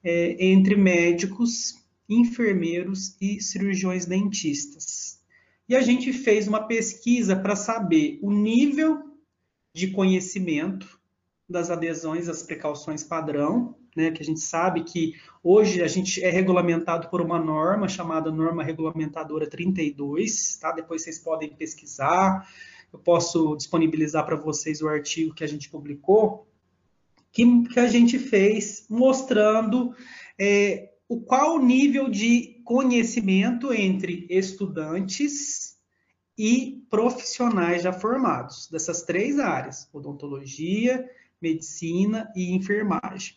é, 0.04 0.44
entre 0.44 0.76
médicos, 0.76 1.76
enfermeiros 2.10 3.16
e 3.22 3.40
cirurgiões 3.40 4.08
dentistas. 4.08 5.23
E 5.68 5.76
a 5.76 5.82
gente 5.82 6.12
fez 6.12 6.48
uma 6.48 6.68
pesquisa 6.68 7.36
para 7.36 7.56
saber 7.56 8.20
o 8.22 8.32
nível 8.32 9.14
de 9.74 9.88
conhecimento 9.92 11.00
das 11.50 11.70
adesões 11.70 12.28
às 12.28 12.44
precauções 12.44 13.04
padrão, 13.04 13.76
né, 13.96 14.12
que 14.12 14.22
a 14.22 14.26
gente 14.26 14.40
sabe 14.40 14.84
que 14.84 15.14
hoje 15.44 15.82
a 15.82 15.88
gente 15.88 16.24
é 16.24 16.30
regulamentado 16.30 17.10
por 17.10 17.22
uma 17.22 17.40
norma 17.40 17.88
chamada 17.88 18.32
Norma 18.32 18.64
Regulamentadora 18.64 19.48
32, 19.48 20.58
tá? 20.58 20.72
Depois 20.72 21.04
vocês 21.04 21.20
podem 21.20 21.50
pesquisar, 21.50 22.48
eu 22.92 23.00
posso 23.00 23.56
disponibilizar 23.56 24.26
para 24.26 24.36
vocês 24.36 24.82
o 24.82 24.88
artigo 24.88 25.34
que 25.34 25.44
a 25.44 25.48
gente 25.48 25.70
publicou, 25.70 26.48
que, 27.32 27.64
que 27.66 27.80
a 27.80 27.88
gente 27.88 28.18
fez 28.18 28.86
mostrando 28.90 29.96
é, 30.40 30.93
o 31.08 31.22
qual 31.22 31.56
o 31.56 31.66
nível 31.66 32.10
de 32.10 32.62
conhecimento 32.64 33.74
entre 33.74 34.26
estudantes 34.30 35.78
e 36.38 36.84
profissionais 36.90 37.84
já 37.84 37.94
formados, 37.94 38.68
dessas 38.70 39.04
três 39.04 39.40
áreas: 39.40 39.88
odontologia, 39.94 41.08
medicina 41.42 42.32
e 42.36 42.54
enfermagem. 42.54 43.36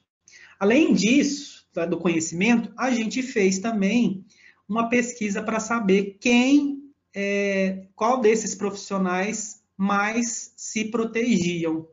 Além 0.59 0.94
disso, 0.94 1.66
tá, 1.72 1.85
do 1.85 1.98
conhecimento, 1.98 2.72
a 2.79 2.90
gente 2.90 3.22
fez 3.22 3.59
também 3.59 4.24
uma 4.68 4.88
pesquisa 4.88 5.42
para 5.42 5.61
saber 5.61 6.16
quem, 6.20 6.90
é, 7.14 7.87
qual 7.94 8.20
desses 8.20 8.55
profissionais 8.55 9.62
mais 9.76 10.52
se 10.57 10.87
protegiam, 10.87 11.87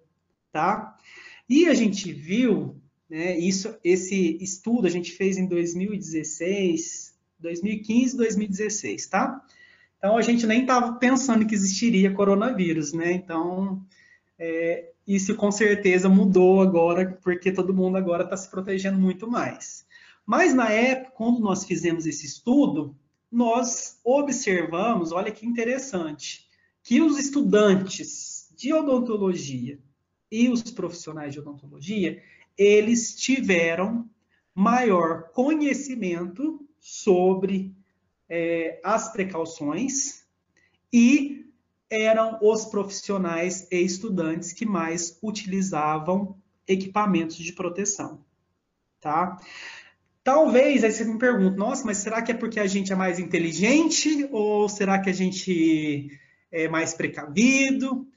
tá? 0.51 0.97
E 1.49 1.67
a 1.67 1.73
gente 1.73 2.11
viu, 2.11 2.81
né, 3.09 3.37
isso, 3.37 3.75
esse 3.83 4.37
estudo 4.41 4.87
a 4.87 4.89
gente 4.89 5.11
fez 5.11 5.37
em 5.37 5.45
2016, 5.45 7.13
2015, 7.39 8.17
2016, 8.17 9.07
tá? 9.07 9.45
Então 9.97 10.17
a 10.17 10.21
gente 10.21 10.45
nem 10.45 10.61
estava 10.61 10.93
pensando 10.93 11.45
que 11.45 11.55
existiria 11.55 12.13
coronavírus, 12.13 12.93
né? 12.93 13.11
Então 13.11 13.85
é, 14.37 14.91
isso 15.07 15.35
com 15.35 15.51
certeza 15.51 16.09
mudou 16.09 16.61
agora, 16.61 17.17
porque 17.23 17.51
todo 17.51 17.73
mundo 17.73 17.97
agora 17.97 18.23
está 18.23 18.35
se 18.35 18.49
protegendo 18.49 18.97
muito 18.99 19.29
mais. 19.29 19.85
Mas 20.25 20.53
na 20.53 20.69
época, 20.69 21.11
quando 21.15 21.39
nós 21.39 21.65
fizemos 21.65 22.05
esse 22.05 22.25
estudo, 22.25 22.95
nós 23.31 23.99
observamos, 24.03 25.11
olha 25.11 25.31
que 25.31 25.45
interessante, 25.45 26.47
que 26.81 27.01
os 27.01 27.17
estudantes 27.17 28.49
de 28.55 28.73
odontologia 28.73 29.79
e 30.31 30.49
os 30.49 30.63
profissionais 30.63 31.33
de 31.33 31.39
odontologia, 31.39 32.21
eles 32.57 33.15
tiveram 33.15 34.09
maior 34.53 35.29
conhecimento 35.31 36.65
sobre 36.79 37.75
é, 38.29 38.79
as 38.83 39.11
precauções 39.11 40.23
e 40.91 41.45
eram 41.89 42.39
os 42.41 42.65
profissionais 42.65 43.67
e 43.71 43.77
estudantes 43.77 44.51
que 44.51 44.65
mais 44.65 45.17
utilizavam 45.21 46.35
equipamentos 46.67 47.37
de 47.37 47.53
proteção, 47.53 48.23
tá? 48.99 49.37
Talvez, 50.23 50.83
aí 50.83 50.91
você 50.91 51.03
me 51.03 51.17
pergunta, 51.17 51.57
nossa, 51.57 51.85
mas 51.85 51.97
será 51.97 52.21
que 52.21 52.31
é 52.31 52.35
porque 52.35 52.59
a 52.59 52.65
gente 52.67 52.93
é 52.93 52.95
mais 52.95 53.19
inteligente 53.19 54.27
ou 54.31 54.69
será 54.69 54.99
que 54.99 55.09
a 55.09 55.13
gente 55.13 56.09
é 56.51 56.67
mais 56.69 56.93
precavido? 56.93 58.07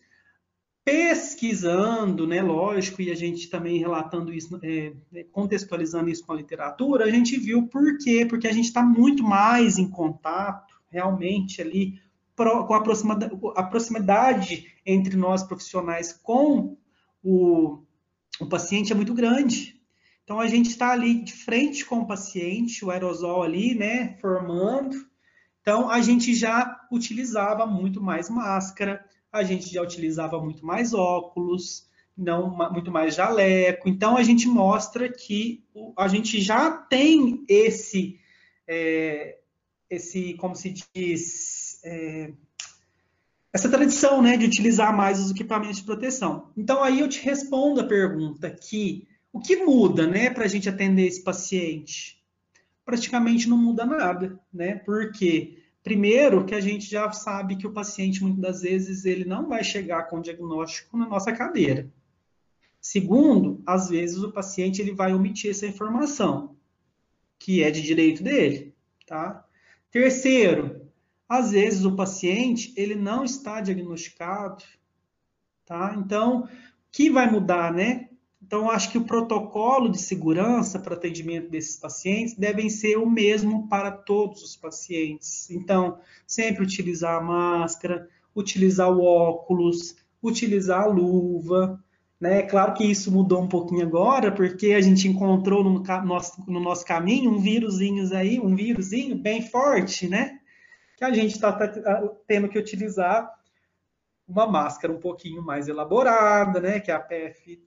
Pesquisando, 0.87 2.29
né, 2.29 2.41
lógico, 2.41 3.03
e 3.03 3.11
a 3.11 3.15
gente 3.17 3.51
também 3.51 3.77
relatando 3.77 4.33
isso, 4.33 4.57
é, 4.63 4.93
é, 5.13 5.25
contextualizando 5.25 6.09
isso 6.09 6.25
com 6.25 6.33
a 6.33 6.37
literatura, 6.37 7.05
a 7.05 7.11
gente 7.11 7.37
viu 7.37 7.67
por 7.67 7.99
quê, 7.99 8.25
porque 8.25 8.47
a 8.47 8.53
gente 8.53 8.67
está 8.67 8.85
muito 8.85 9.25
mais 9.25 9.79
em 9.79 9.91
contato, 9.91 10.77
realmente, 10.89 11.61
ali, 11.61 12.01
pro, 12.37 12.65
com 12.67 12.75
a 12.75 12.81
proximidade, 12.81 13.37
a 13.57 13.63
proximidade, 13.65 14.73
entre 14.87 15.17
nós 15.17 15.43
profissionais 15.43 16.13
com 16.13 16.77
o, 17.21 17.83
o 18.39 18.47
paciente 18.47 18.93
é 18.93 18.95
muito 18.95 19.13
grande. 19.13 19.75
Então, 20.23 20.39
a 20.39 20.47
gente 20.47 20.69
está 20.69 20.93
ali 20.93 21.21
de 21.21 21.33
frente 21.33 21.85
com 21.85 21.99
o 21.99 22.07
paciente, 22.07 22.85
o 22.85 22.93
aerosol 22.93 23.43
ali, 23.43 23.75
né, 23.75 24.17
formando. 24.21 25.05
Então, 25.63 25.91
a 25.91 26.01
gente 26.01 26.33
já 26.33 26.81
utilizava 26.93 27.67
muito 27.67 28.01
mais 28.01 28.31
máscara, 28.31 29.05
a 29.37 29.45
gente 29.45 29.73
já 29.73 29.83
utilizava 29.83 30.41
muito 30.41 30.65
mais 30.65 30.93
óculos, 30.95 31.87
não 32.17 32.57
muito 32.73 32.91
mais 32.91 33.15
jaleco. 33.15 33.89
Então 33.89 34.17
a 34.17 34.23
gente 34.23 34.49
mostra 34.49 35.13
que 35.13 35.65
a 35.97 36.09
gente 36.09 36.41
já 36.41 36.71
tem 36.71 37.45
esse, 37.49 38.19
é, 38.67 39.39
esse 39.91 40.35
como 40.35 40.57
se 40.57 40.75
diz, 40.95 41.81
é, 41.85 42.33
essa 43.53 43.69
tradição, 43.69 44.23
né, 44.23 44.37
de 44.37 44.47
utilizar 44.47 44.97
mais 44.97 45.21
os 45.21 45.31
equipamentos 45.31 45.79
de 45.79 45.85
proteção. 45.85 46.51
Então 46.57 46.83
aí 46.83 47.01
eu 47.01 47.09
te 47.09 47.23
respondo 47.23 47.81
a 47.81 47.87
pergunta 47.87 48.51
que 48.51 49.07
o 49.33 49.41
que 49.41 49.57
muda, 49.57 50.07
né, 50.07 50.31
para 50.31 50.45
a 50.45 50.49
gente 50.49 50.69
atender 50.69 51.07
esse 51.07 51.23
paciente? 51.23 52.23
Praticamente 52.85 53.49
não 53.49 53.59
muda 53.59 53.85
nada, 53.85 54.41
né? 54.53 54.77
Porque 54.77 55.59
primeiro 55.87 56.45
que 56.45 56.53
a 56.53 56.61
gente 56.61 56.91
já 56.91 57.13
sabe 57.13 57.55
que 57.55 57.65
o 57.65 57.73
paciente 57.73 58.21
muitas 58.21 58.41
das 58.41 58.63
vezes 58.63 59.05
ele 59.05 59.25
não 59.25 59.49
vai 59.49 59.63
chegar 59.63 60.09
com 60.09 60.19
o 60.19 60.21
diagnóstico 60.21 60.97
na 60.97 61.07
nossa 61.07 61.33
cadeira. 61.33 61.89
Segundo, 62.81 63.63
às 63.65 63.89
vezes 63.89 64.19
o 64.19 64.33
paciente 64.33 64.83
ele 64.83 64.93
vai 64.93 65.15
omitir 65.15 65.53
essa 65.53 65.65
informação, 65.65 66.57
que 67.39 67.63
é 67.63 67.71
de 67.71 67.83
direito 67.83 68.21
dele, 68.21 68.75
tá? 69.07 69.47
Terceiro, 69.89 70.91
às 71.29 71.53
vezes 71.53 71.85
o 71.85 71.95
paciente 71.95 72.75
ele 72.77 72.97
não 72.97 73.23
está 73.23 73.61
diagnosticado, 73.61 74.65
tá? 75.65 75.95
Então, 75.97 76.47
o 76.47 76.49
que 76.91 77.09
vai 77.09 77.31
mudar, 77.31 77.73
né? 77.73 78.09
Então, 78.47 78.71
acho 78.71 78.93
que 78.93 78.99
o 78.99 79.05
protocolo 79.05 79.91
de 79.91 79.99
segurança 79.99 80.79
para 80.79 80.95
atendimento 80.95 81.51
desses 81.51 81.77
pacientes 81.77 82.35
devem 82.35 82.71
ser 82.71 82.97
o 82.97 83.05
mesmo 83.05 83.67
para 83.69 83.91
todos 83.91 84.41
os 84.41 84.57
pacientes. 84.57 85.51
Então, 85.51 85.99
sempre 86.25 86.63
utilizar 86.63 87.17
a 87.17 87.21
máscara, 87.21 88.09
utilizar 88.37 88.89
o 88.89 89.03
óculos, 89.03 89.97
utilizar 90.23 90.85
a 90.85 90.87
luva, 90.87 91.83
né? 92.21 92.43
Claro 92.43 92.75
que 92.75 92.85
isso 92.85 93.11
mudou 93.11 93.43
um 93.43 93.49
pouquinho 93.49 93.85
agora, 93.85 94.31
porque 94.31 94.75
a 94.75 94.81
gente 94.81 95.09
encontrou 95.09 95.65
no 95.65 95.83
nosso, 96.05 96.41
no 96.49 96.61
nosso 96.61 96.85
caminho 96.85 97.33
um 97.33 97.41
vírusinho 97.41 98.17
aí, 98.17 98.39
um 98.39 98.55
vírusinho 98.55 99.17
bem 99.17 99.43
forte, 99.43 100.07
né? 100.07 100.39
Que 100.97 101.05
a 101.05 101.13
gente 101.13 101.33
está 101.33 101.51
tá, 101.51 101.67
tá 101.67 102.09
tendo 102.29 102.49
que 102.49 102.61
utilizar 102.61 103.29
uma 104.29 104.47
máscara 104.47 104.93
um 104.93 105.01
pouquinho 105.01 105.43
mais 105.43 105.67
elaborada, 105.67 106.61
né? 106.61 106.79
Que 106.79 106.93
é 106.93 106.95
a 106.95 107.01
PF 107.01 107.67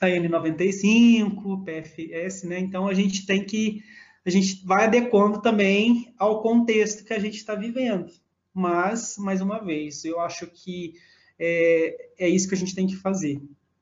a 0.00 0.08
N95, 0.08 1.64
PFS, 1.64 2.44
né? 2.44 2.58
Então 2.58 2.88
a 2.88 2.94
gente 2.94 3.26
tem 3.26 3.44
que 3.44 3.82
a 4.24 4.30
gente 4.30 4.64
vai 4.66 4.84
adequando 4.84 5.40
também 5.40 6.12
ao 6.18 6.42
contexto 6.42 7.04
que 7.04 7.12
a 7.12 7.18
gente 7.18 7.36
está 7.36 7.54
vivendo. 7.54 8.12
Mas, 8.52 9.16
mais 9.16 9.40
uma 9.40 9.58
vez, 9.58 10.04
eu 10.04 10.20
acho 10.20 10.46
que 10.46 10.94
é, 11.38 12.10
é 12.18 12.28
isso 12.28 12.48
que 12.48 12.54
a 12.54 12.58
gente 12.58 12.74
tem 12.74 12.86
que 12.86 12.96
fazer 12.96 13.40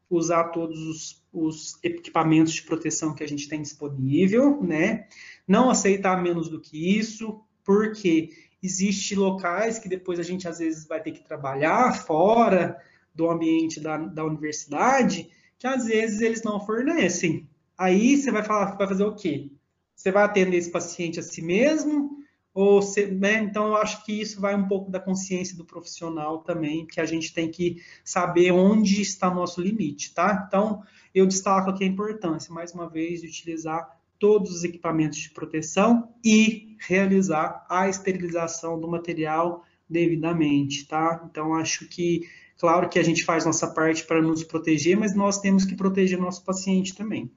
usar 0.09 0.45
todos 0.45 0.79
os, 0.81 1.25
os, 1.33 1.79
equipamentos 1.83 2.55
de 2.55 2.63
proteção 2.63 3.15
que 3.15 3.25
a 3.25 3.29
gente 3.29 3.49
tem 3.49 3.61
disponível, 3.61 4.63
né? 4.63 5.07
Não 5.47 5.69
aceitar 5.69 6.23
menos 6.23 6.49
do 6.49 6.61
que 6.61 6.99
isso, 6.99 7.41
porque 7.65 8.31
existe 8.63 9.15
locais 9.15 9.79
que 9.79 9.89
depois 9.89 10.19
a 10.19 10.23
gente 10.23 10.49
às 10.49 10.59
vezes 10.59 10.87
vai 10.87 11.03
ter 11.03 11.13
que 11.13 11.25
trabalhar 11.25 11.93
fora 11.93 12.81
do 13.15 13.29
ambiente 13.29 13.81
da, 13.81 13.99
da 13.99 14.25
universidade, 14.25 15.29
que 15.59 15.67
às 15.67 15.87
vezes 15.87 16.21
eles 16.21 16.43
não 16.43 16.65
fornecem. 16.65 17.49
Aí 17.77 18.17
você 18.17 18.31
vai 18.31 18.43
falar, 18.43 18.77
vai 18.77 18.87
fazer 18.87 19.05
o 19.05 19.15
quê? 19.15 19.51
Você 19.95 20.13
vai 20.13 20.25
atender 20.25 20.57
esse 20.57 20.71
paciente 20.71 21.19
a 21.19 21.23
si 21.23 21.43
mesmo 21.43 22.19
ou 22.55 22.83
se, 22.83 23.07
né? 23.07 23.35
Então, 23.35 23.69
eu 23.69 23.77
acho 23.77 24.05
que 24.05 24.21
isso 24.21 24.41
vai 24.41 24.55
um 24.55 24.67
pouco 24.67 24.91
da 24.91 24.99
consciência 24.99 25.57
do 25.57 25.65
profissional 25.65 26.39
também, 26.39 26.87
que 26.87 27.01
a 27.01 27.05
gente 27.05 27.33
tem 27.33 27.51
que 27.51 27.83
saber 28.05 28.51
onde 28.51 29.01
está 29.01 29.33
nosso 29.33 29.61
limite, 29.61 30.13
tá? 30.13 30.45
Então, 30.47 30.83
eu 31.15 31.27
destaco 31.27 31.71
aqui 31.71 31.85
a 31.85 31.87
importância, 31.87 32.53
mais 32.53 32.73
uma 32.73 32.89
vez, 32.89 33.21
de 33.21 33.29
utilizar 33.29 33.97
todos 34.19 34.51
os 34.51 34.65
equipamentos 34.65 35.19
de 35.19 35.31
proteção 35.31 36.13
e 36.25 36.77
realizar 36.81 37.65
a 37.69 37.89
esterilização 37.89 38.81
do 38.81 38.89
material 38.89 39.65
devidamente, 39.89 40.87
tá? 40.87 41.25
Então, 41.31 41.55
acho 41.55 41.89
que, 41.89 42.29
claro 42.59 42.89
que 42.89 42.99
a 42.99 43.03
gente 43.03 43.25
faz 43.25 43.47
nossa 43.47 43.69
parte 43.69 44.05
para 44.05 44.21
nos 44.21 44.45
proteger, 44.45 44.97
mas 44.97 45.15
nós 45.15 45.41
temos 45.41 45.65
que 45.65 45.77
proteger 45.77 46.19
nosso 46.19 46.45
paciente 46.45 46.95
também. 46.95 47.31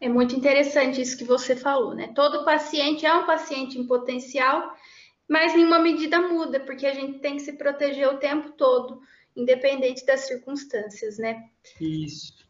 É 0.00 0.08
muito 0.08 0.36
interessante 0.36 1.00
isso 1.00 1.16
que 1.16 1.24
você 1.24 1.56
falou, 1.56 1.94
né? 1.94 2.12
Todo 2.14 2.44
paciente 2.44 3.04
é 3.04 3.14
um 3.14 3.26
paciente 3.26 3.78
em 3.78 3.86
potencial, 3.86 4.74
mas 5.28 5.54
nenhuma 5.54 5.78
medida 5.78 6.20
muda, 6.20 6.60
porque 6.60 6.86
a 6.86 6.94
gente 6.94 7.18
tem 7.18 7.36
que 7.36 7.42
se 7.42 7.54
proteger 7.54 8.08
o 8.08 8.18
tempo 8.18 8.52
todo, 8.52 9.00
independente 9.34 10.04
das 10.06 10.20
circunstâncias, 10.20 11.18
né? 11.18 11.48
Isso. 11.80 12.45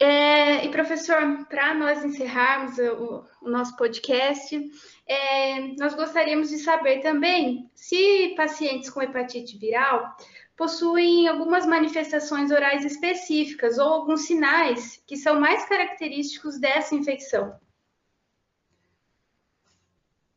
É, 0.00 0.64
e 0.64 0.70
professor, 0.70 1.46
para 1.48 1.74
nós 1.74 2.04
encerrarmos 2.04 2.78
o, 2.78 3.24
o 3.42 3.50
nosso 3.50 3.76
podcast, 3.76 4.60
é, 5.06 5.60
nós 5.78 5.94
gostaríamos 5.94 6.50
de 6.50 6.58
saber 6.58 7.00
também 7.00 7.70
se 7.74 8.34
pacientes 8.36 8.90
com 8.90 9.02
hepatite 9.02 9.56
viral 9.58 10.16
possuem 10.56 11.28
algumas 11.28 11.64
manifestações 11.64 12.50
orais 12.50 12.84
específicas 12.84 13.78
ou 13.78 13.86
alguns 13.86 14.22
sinais 14.22 15.00
que 15.06 15.16
são 15.16 15.40
mais 15.40 15.64
característicos 15.68 16.58
dessa 16.58 16.96
infecção. 16.96 17.54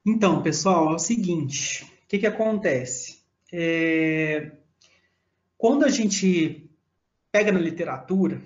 Então, 0.06 0.44
pessoal, 0.44 0.92
é 0.92 0.96
o 0.96 1.00
seguinte: 1.00 1.84
o 1.84 2.08
que, 2.08 2.20
que 2.20 2.28
acontece? 2.28 3.20
É, 3.52 4.52
quando 5.58 5.84
a 5.84 5.90
gente 5.90 6.70
pega 7.32 7.52
na 7.52 7.60
literatura, 7.60 8.42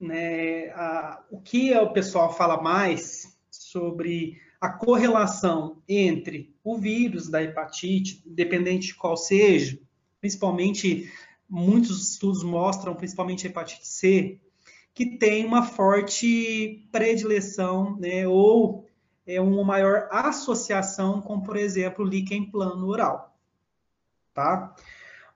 né, 0.00 0.70
a, 0.70 1.22
o 1.30 1.40
que 1.40 1.74
o 1.76 1.92
pessoal 1.92 2.32
fala 2.32 2.60
mais 2.62 3.36
sobre 3.50 4.40
a 4.60 4.68
correlação 4.68 5.82
entre 5.88 6.54
o 6.64 6.78
vírus 6.78 7.28
da 7.28 7.42
hepatite, 7.42 8.22
independente 8.26 8.88
de 8.88 8.94
qual 8.94 9.16
seja, 9.16 9.78
principalmente 10.20 11.10
muitos 11.48 12.10
estudos 12.12 12.42
mostram, 12.42 12.94
principalmente 12.94 13.46
a 13.46 13.50
hepatite 13.50 13.86
C, 13.86 14.38
que 14.94 15.18
tem 15.18 15.44
uma 15.44 15.62
forte 15.62 16.88
predileção, 16.90 17.96
né, 17.98 18.26
ou 18.26 18.86
é 19.26 19.40
uma 19.40 19.64
maior 19.64 20.08
associação 20.10 21.20
com, 21.20 21.40
por 21.40 21.56
exemplo, 21.56 22.04
líquen 22.04 22.50
plano 22.50 22.86
oral, 22.88 23.36
tá? 24.34 24.74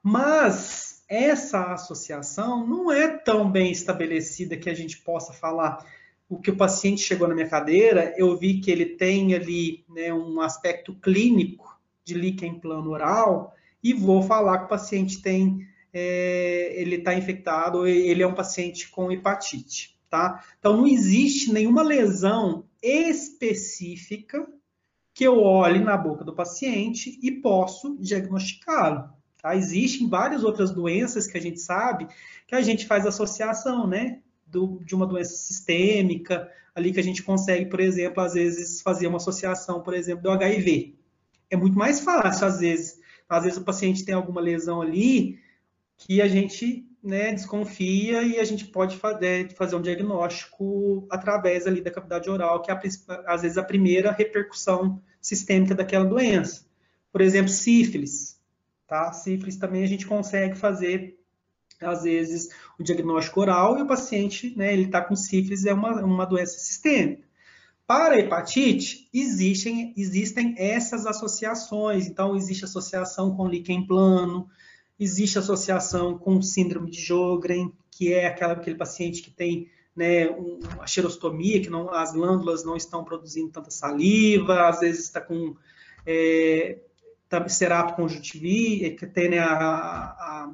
Mas 0.03 0.93
essa 1.14 1.72
associação 1.72 2.66
não 2.66 2.90
é 2.90 3.07
tão 3.07 3.48
bem 3.48 3.70
estabelecida 3.70 4.57
que 4.57 4.68
a 4.68 4.74
gente 4.74 4.98
possa 4.98 5.33
falar 5.33 5.87
o 6.29 6.38
que 6.38 6.50
o 6.50 6.57
paciente 6.57 7.03
chegou 7.03 7.29
na 7.29 7.35
minha 7.35 7.48
cadeira, 7.48 8.12
eu 8.16 8.37
vi 8.37 8.61
que 8.61 8.70
ele 8.70 8.87
tem 8.87 9.35
ali 9.35 9.85
né, 9.88 10.12
um 10.12 10.40
aspecto 10.40 10.94
clínico 10.94 11.79
de 12.05 12.14
líquen 12.14 12.59
plano 12.59 12.90
oral, 12.90 13.55
e 13.83 13.92
vou 13.92 14.22
falar 14.22 14.59
que 14.59 14.64
o 14.64 14.68
paciente 14.68 15.20
tem, 15.20 15.66
é, 15.92 16.72
ele 16.74 16.96
está 16.96 17.14
infectado, 17.14 17.87
ele 17.87 18.22
é 18.22 18.27
um 18.27 18.35
paciente 18.35 18.88
com 18.88 19.12
hepatite, 19.12 19.98
tá? 20.09 20.42
Então 20.59 20.79
não 20.79 20.87
existe 20.87 21.53
nenhuma 21.53 21.83
lesão 21.83 22.64
específica 22.83 24.46
que 25.12 25.24
eu 25.24 25.42
olhe 25.42 25.79
na 25.79 25.96
boca 25.96 26.24
do 26.24 26.35
paciente 26.35 27.18
e 27.22 27.31
posso 27.31 27.96
diagnosticá-lo. 27.98 29.11
Tá? 29.44 29.54
Existem 29.54 30.09
várias 30.09 30.42
outras 30.42 30.70
doenças 30.70 31.26
que 31.26 31.37
a 31.37 31.40
gente 31.40 31.61
sabe 31.61 32.09
que 32.46 32.54
a 32.54 32.62
gente 32.62 32.87
faz 32.87 33.04
associação, 33.04 33.87
né? 33.87 34.20
Do, 34.46 34.80
de 34.83 34.94
uma 34.94 35.07
doença 35.07 35.35
sistêmica, 35.37 36.50
ali 36.74 36.94
que 36.94 37.00
a 37.00 37.02
gente 37.02 37.22
consegue, 37.22 37.66
por 37.66 37.78
exemplo, 37.78 38.22
às 38.22 38.33
vezes 38.33 38.80
fazer 38.80 39.07
uma 39.07 39.18
associação, 39.18 39.83
por 39.83 39.92
exemplo, 39.92 40.22
do 40.22 40.30
HIV. 40.30 40.94
É 41.50 41.57
muito 41.59 41.76
mais 41.76 42.00
fácil, 42.00 42.46
às 42.46 42.61
vezes, 42.61 42.98
às 43.28 43.42
vezes 43.44 43.59
o 43.59 43.64
paciente 43.64 44.02
tem 44.02 44.14
alguma 44.14 44.40
lesão 44.40 44.80
ali 44.80 45.38
que 45.98 46.22
a 46.22 46.26
gente 46.26 46.88
né, 47.02 47.30
desconfia 47.30 48.22
e 48.22 48.38
a 48.38 48.44
gente 48.44 48.64
pode 48.64 48.96
fazer, 48.96 49.52
fazer 49.52 49.76
um 49.76 49.83
diagnóstico 49.83 51.07
através 51.11 51.66
ali 51.66 51.83
da 51.83 51.90
cavidade 51.90 52.30
oral, 52.30 52.62
que 52.62 52.70
é 52.70 52.80
às 53.26 53.42
vezes 53.42 53.59
a 53.59 53.62
primeira 53.62 54.11
repercussão 54.11 55.02
sistêmica 55.20 55.74
daquela 55.74 56.07
doença. 56.07 56.64
Por 57.12 57.20
exemplo, 57.20 57.50
sífilis. 57.50 58.34
Tá? 58.87 59.12
Sífilis 59.12 59.57
também 59.57 59.83
a 59.83 59.87
gente 59.87 60.07
consegue 60.07 60.57
fazer, 60.57 61.18
às 61.81 62.03
vezes, 62.03 62.49
o 62.79 62.83
diagnóstico 62.83 63.40
oral 63.40 63.79
e 63.79 63.83
o 63.83 63.87
paciente, 63.87 64.55
né, 64.57 64.73
ele 64.73 64.85
está 64.85 65.01
com 65.01 65.16
sífilis, 65.16 65.64
é 65.64 65.73
uma, 65.73 66.03
uma 66.03 66.25
doença 66.25 66.59
sistêmica. 66.59 67.25
Para 67.87 68.14
a 68.14 68.18
hepatite, 68.18 69.09
existem, 69.12 69.92
existem 69.97 70.55
essas 70.57 71.07
associações. 71.07 72.07
Então, 72.07 72.35
existe 72.35 72.64
associação 72.64 73.37
com 73.37 73.47
líquen 73.47 73.87
plano, 73.87 74.49
existe 74.99 75.38
associação 75.38 76.16
com 76.16 76.40
síndrome 76.40 76.90
de 76.90 77.01
Jogren, 77.01 77.70
que 77.90 78.12
é 78.12 78.27
aquela, 78.27 78.55
aquele 78.55 78.77
paciente 78.77 79.23
que 79.23 79.31
tem 79.31 79.68
né, 79.94 80.29
a 80.81 80.87
xerostomia, 80.87 81.61
que 81.61 81.68
não, 81.70 81.92
as 81.92 82.12
glândulas 82.12 82.64
não 82.64 82.77
estão 82.77 83.05
produzindo 83.05 83.53
tanta 83.53 83.70
saliva, 83.70 84.68
às 84.68 84.81
vezes 84.81 85.05
está 85.05 85.20
com 85.20 85.55
é, 86.07 86.79
tá, 87.40 87.49
cerato 87.49 87.94
conjuntivi, 87.94 88.90
que 88.90 89.07
tem 89.07 89.31
né, 89.31 89.38
a, 89.38 89.53
a, 89.53 90.51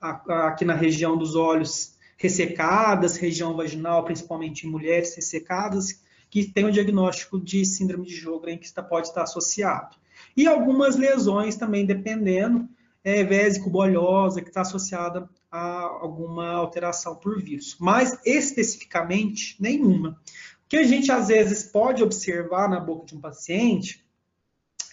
a, 0.00 0.48
aqui 0.48 0.64
na 0.64 0.74
região 0.74 1.16
dos 1.16 1.34
olhos 1.34 1.94
ressecadas, 2.16 3.16
região 3.16 3.54
vaginal, 3.54 4.04
principalmente 4.04 4.66
em 4.66 4.70
mulheres 4.70 5.14
ressecadas, 5.14 6.02
que 6.30 6.44
tem 6.44 6.64
o 6.64 6.72
diagnóstico 6.72 7.38
de 7.38 7.64
síndrome 7.64 8.06
de 8.06 8.14
Sjögren 8.14 8.58
que 8.58 8.66
está, 8.66 8.82
pode 8.82 9.08
estar 9.08 9.22
associado. 9.22 9.96
E 10.36 10.46
algumas 10.46 10.96
lesões 10.96 11.56
também, 11.56 11.86
dependendo, 11.86 12.68
é, 13.04 13.22
vésico-bolhosa, 13.22 14.40
que 14.40 14.48
está 14.48 14.62
associada 14.62 15.28
a 15.50 15.82
alguma 15.82 16.50
alteração 16.50 17.14
por 17.14 17.40
vírus. 17.40 17.76
Mas, 17.78 18.18
especificamente, 18.24 19.56
nenhuma. 19.60 20.18
O 20.64 20.68
que 20.68 20.78
a 20.78 20.84
gente, 20.84 21.12
às 21.12 21.28
vezes, 21.28 21.62
pode 21.62 22.02
observar 22.02 22.68
na 22.68 22.80
boca 22.80 23.06
de 23.06 23.14
um 23.14 23.20
paciente 23.20 24.04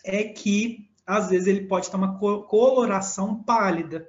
é 0.03 0.23
que, 0.25 0.89
às 1.05 1.29
vezes, 1.29 1.47
ele 1.47 1.67
pode 1.67 1.89
ter 1.89 1.95
uma 1.95 2.17
coloração 2.17 3.41
pálida. 3.43 4.07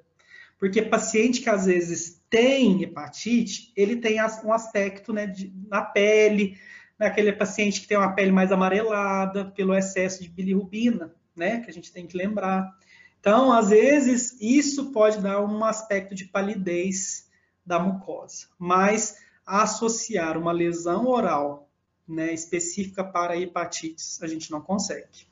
Porque 0.59 0.81
paciente 0.83 1.41
que, 1.41 1.51
às 1.51 1.67
vezes, 1.67 2.23
tem 2.31 2.83
hepatite, 2.83 3.73
ele 3.77 3.97
tem 3.97 4.19
um 4.45 4.53
aspecto 4.53 5.13
né, 5.13 5.27
de, 5.27 5.53
na 5.69 5.83
pele, 5.83 6.57
naquele 6.99 7.33
paciente 7.33 7.81
que 7.81 7.89
tem 7.89 7.99
uma 7.99 8.15
pele 8.15 8.31
mais 8.31 8.53
amarelada 8.53 9.47
pelo 9.47 9.75
excesso 9.75 10.23
de 10.23 10.29
bilirrubina, 10.29 11.13
né, 11.35 11.61
que 11.61 11.69
a 11.69 11.73
gente 11.73 11.93
tem 11.93 12.07
que 12.07 12.17
lembrar. 12.17 12.73
Então, 13.19 13.53
às 13.53 13.71
vezes, 13.71 14.37
isso 14.41 14.93
pode 14.93 15.21
dar 15.21 15.41
um 15.45 15.65
aspecto 15.65 16.15
de 16.15 16.27
palidez 16.27 17.29
da 17.67 17.79
mucosa, 17.79 18.47
mas 18.59 19.17
associar 19.45 20.39
uma 20.39 20.53
lesão 20.53 21.07
oral 21.07 21.69
né, 22.07 22.33
específica 22.33 23.03
para 23.03 23.37
hepatites, 23.37 24.23
a 24.23 24.27
gente 24.27 24.51
não 24.51 24.61
consegue. 24.61 25.27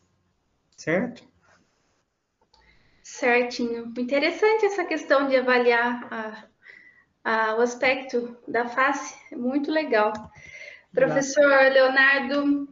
Certo? 0.76 1.29
Certinho. 3.10 3.92
Interessante 3.98 4.64
essa 4.64 4.84
questão 4.84 5.28
de 5.28 5.36
avaliar 5.36 6.08
a, 6.10 6.44
a, 7.24 7.56
o 7.56 7.60
aspecto 7.60 8.36
da 8.46 8.66
face, 8.68 9.14
é 9.32 9.36
muito 9.36 9.70
legal. 9.70 10.12
Professor 10.94 11.44
Leonardo, 11.44 12.68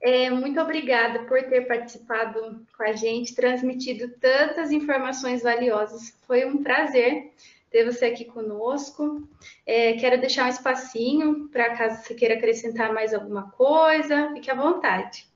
é, 0.00 0.30
muito 0.30 0.58
obrigada 0.60 1.24
por 1.24 1.42
ter 1.42 1.68
participado 1.68 2.66
com 2.76 2.82
a 2.82 2.92
gente, 2.92 3.34
transmitido 3.34 4.08
tantas 4.18 4.72
informações 4.72 5.42
valiosas. 5.42 6.18
Foi 6.26 6.44
um 6.46 6.62
prazer 6.62 7.30
ter 7.70 7.84
você 7.84 8.06
aqui 8.06 8.24
conosco. 8.24 9.28
É, 9.64 9.92
quero 9.92 10.20
deixar 10.20 10.46
um 10.46 10.50
espacinho 10.50 11.48
para 11.48 11.76
caso 11.76 12.02
você 12.02 12.14
queira 12.14 12.34
acrescentar 12.34 12.92
mais 12.92 13.12
alguma 13.12 13.50
coisa, 13.50 14.32
fique 14.32 14.50
à 14.50 14.54
vontade. 14.54 15.30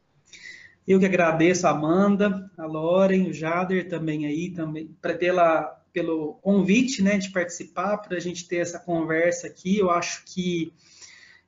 Eu 0.87 1.01
que 1.01 1.07
agradeço 1.07 1.67
a 1.67 1.71
Amanda, 1.71 2.49
a 2.57 2.65
Loren, 2.65 3.29
o 3.29 3.33
Jader 3.33 3.89
também 3.89 4.25
aí, 4.25 4.51
também, 4.51 4.95
pela, 5.19 5.83
pelo 5.93 6.35
convite 6.35 7.03
né, 7.03 7.19
de 7.19 7.31
participar, 7.31 7.99
para 7.99 8.17
a 8.17 8.21
gente 8.21 8.47
ter 8.47 8.59
essa 8.59 8.79
conversa 8.79 9.49
aqui. 9.49 9.79
Eu 9.79 9.91
acho 9.91 10.23
que 10.25 10.73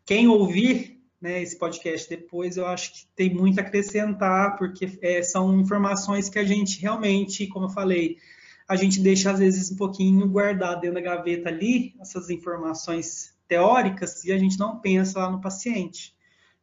quem 0.04 0.26
ouvir 0.26 0.98
né, 1.20 1.42
esse 1.42 1.56
podcast 1.56 2.08
depois, 2.08 2.56
eu 2.56 2.66
acho 2.66 2.92
que 2.92 3.06
tem 3.14 3.32
muito 3.32 3.58
a 3.58 3.62
acrescentar, 3.62 4.56
porque 4.56 4.98
é, 5.02 5.22
são 5.22 5.60
informações 5.60 6.28
que 6.28 6.38
a 6.38 6.44
gente 6.44 6.80
realmente, 6.80 7.46
como 7.46 7.66
eu 7.66 7.70
falei, 7.70 8.16
a 8.68 8.74
gente 8.74 9.00
deixa 9.00 9.30
às 9.30 9.38
vezes 9.38 9.70
um 9.70 9.76
pouquinho 9.76 10.28
guardado 10.28 10.80
dentro 10.80 10.96
da 10.96 11.00
gaveta 11.00 11.48
ali, 11.48 11.94
essas 12.00 12.28
informações 12.28 13.34
teóricas, 13.46 14.24
e 14.24 14.32
a 14.32 14.38
gente 14.38 14.58
não 14.58 14.80
pensa 14.80 15.20
lá 15.20 15.30
no 15.30 15.40
paciente. 15.40 16.14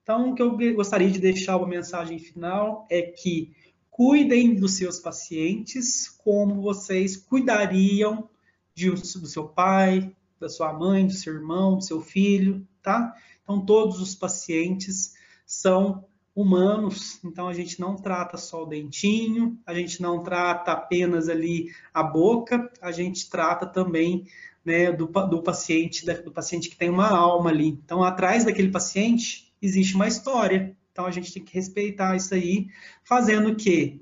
Então, 0.06 0.30
o 0.30 0.36
que 0.36 0.44
eu 0.44 0.56
gostaria 0.76 1.10
de 1.10 1.18
deixar 1.18 1.58
uma 1.58 1.68
mensagem 1.68 2.20
final 2.20 2.86
é 2.92 3.02
que 3.02 3.52
cuidem 3.90 4.54
dos 4.54 4.74
seus 4.74 5.00
pacientes 5.00 6.08
como 6.24 6.62
vocês 6.62 7.18
cuidariam 7.18 8.30
de, 8.76 8.92
do 8.92 9.26
seu 9.26 9.48
pai, 9.48 10.16
da 10.40 10.48
sua 10.48 10.72
mãe, 10.72 11.08
do 11.08 11.14
seu 11.14 11.34
irmão, 11.34 11.78
do 11.78 11.84
seu 11.84 12.02
filho, 12.02 12.68
tá? 12.84 13.16
Então, 13.42 13.66
todos 13.66 14.00
os 14.00 14.14
pacientes 14.14 15.16
são 15.44 16.06
humanos, 16.36 17.20
então 17.24 17.48
a 17.48 17.54
gente 17.56 17.80
não 17.80 17.96
trata 17.96 18.38
só 18.38 18.62
o 18.62 18.68
dentinho, 18.68 19.58
a 19.66 19.74
gente 19.74 20.04
não 20.04 20.22
trata 20.22 20.72
apenas 20.72 21.30
ali 21.30 21.72
a 21.92 22.04
boca, 22.04 22.72
a 22.80 22.92
gente 22.92 23.28
trata 23.28 23.66
também 23.66 24.28
né, 24.64 24.92
do, 24.92 25.08
do 25.08 25.42
paciente, 25.42 26.06
do 26.06 26.32
paciente 26.32 26.70
que 26.70 26.78
tem 26.78 26.92
uma 26.92 27.10
alma 27.10 27.50
ali. 27.50 27.70
Então, 27.70 28.04
atrás 28.04 28.46
daquele 28.46 28.70
paciente 28.70 29.45
existe 29.66 29.96
uma 29.96 30.08
história. 30.08 30.76
Então, 30.92 31.06
a 31.06 31.12
gente 31.12 31.34
tem 31.34 31.44
que 31.44 31.54
respeitar 31.54 32.16
isso 32.16 32.34
aí, 32.34 32.68
fazendo 33.04 33.50
o 33.50 33.56
quê? 33.56 34.00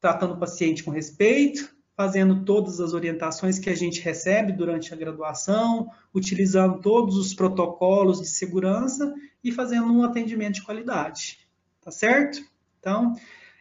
Tratando 0.00 0.34
o 0.34 0.38
paciente 0.38 0.82
com 0.82 0.90
respeito, 0.90 1.74
fazendo 1.96 2.44
todas 2.44 2.78
as 2.80 2.92
orientações 2.92 3.58
que 3.58 3.70
a 3.70 3.74
gente 3.74 4.00
recebe 4.00 4.52
durante 4.52 4.92
a 4.92 4.96
graduação, 4.96 5.90
utilizando 6.14 6.80
todos 6.80 7.16
os 7.16 7.34
protocolos 7.34 8.20
de 8.20 8.28
segurança 8.28 9.14
e 9.42 9.50
fazendo 9.50 9.92
um 9.92 10.02
atendimento 10.02 10.56
de 10.56 10.62
qualidade. 10.62 11.38
Tá 11.80 11.90
certo? 11.90 12.44
Então, 12.78 13.14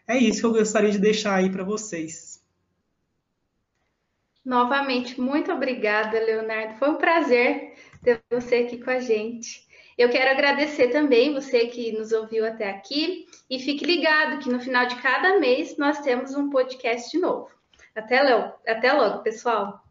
é 0.08 0.18
isso 0.18 0.42
que 0.42 0.46
eu 0.46 0.54
gostaria 0.54 0.92
de 0.92 1.00
deixar 1.00 1.36
aí 1.36 1.50
para 1.50 1.64
vocês. 1.64 2.44
Novamente, 4.44 5.20
muito 5.20 5.52
obrigada, 5.52 6.20
Leonardo. 6.20 6.78
Foi 6.78 6.90
um 6.90 6.98
prazer 6.98 7.74
ter 8.04 8.22
você 8.30 8.58
aqui 8.58 8.78
com 8.78 8.92
a 8.92 9.00
gente. 9.00 9.64
Eu 9.97 10.10
quero 10.10 10.31
agradecer 10.31 10.89
também 10.89 11.34
você 11.34 11.67
que 11.67 11.93
nos 11.93 12.12
ouviu 12.12 12.45
até 12.45 12.69
aqui 12.69 13.25
e 13.49 13.60
fique 13.60 13.86
ligado 13.86 14.39
que 14.39 14.49
no 14.49 14.60
final 14.60 14.86
de 14.86 14.95
cada 14.97 15.39
mês 15.39 15.77
nós 15.77 15.99
temos 16.01 16.36
um 16.36 16.49
podcast 16.49 17.17
novo. 17.17 17.49
Até. 17.95 18.19
Até 18.67 18.91
logo, 18.91 19.23
pessoal! 19.23 19.85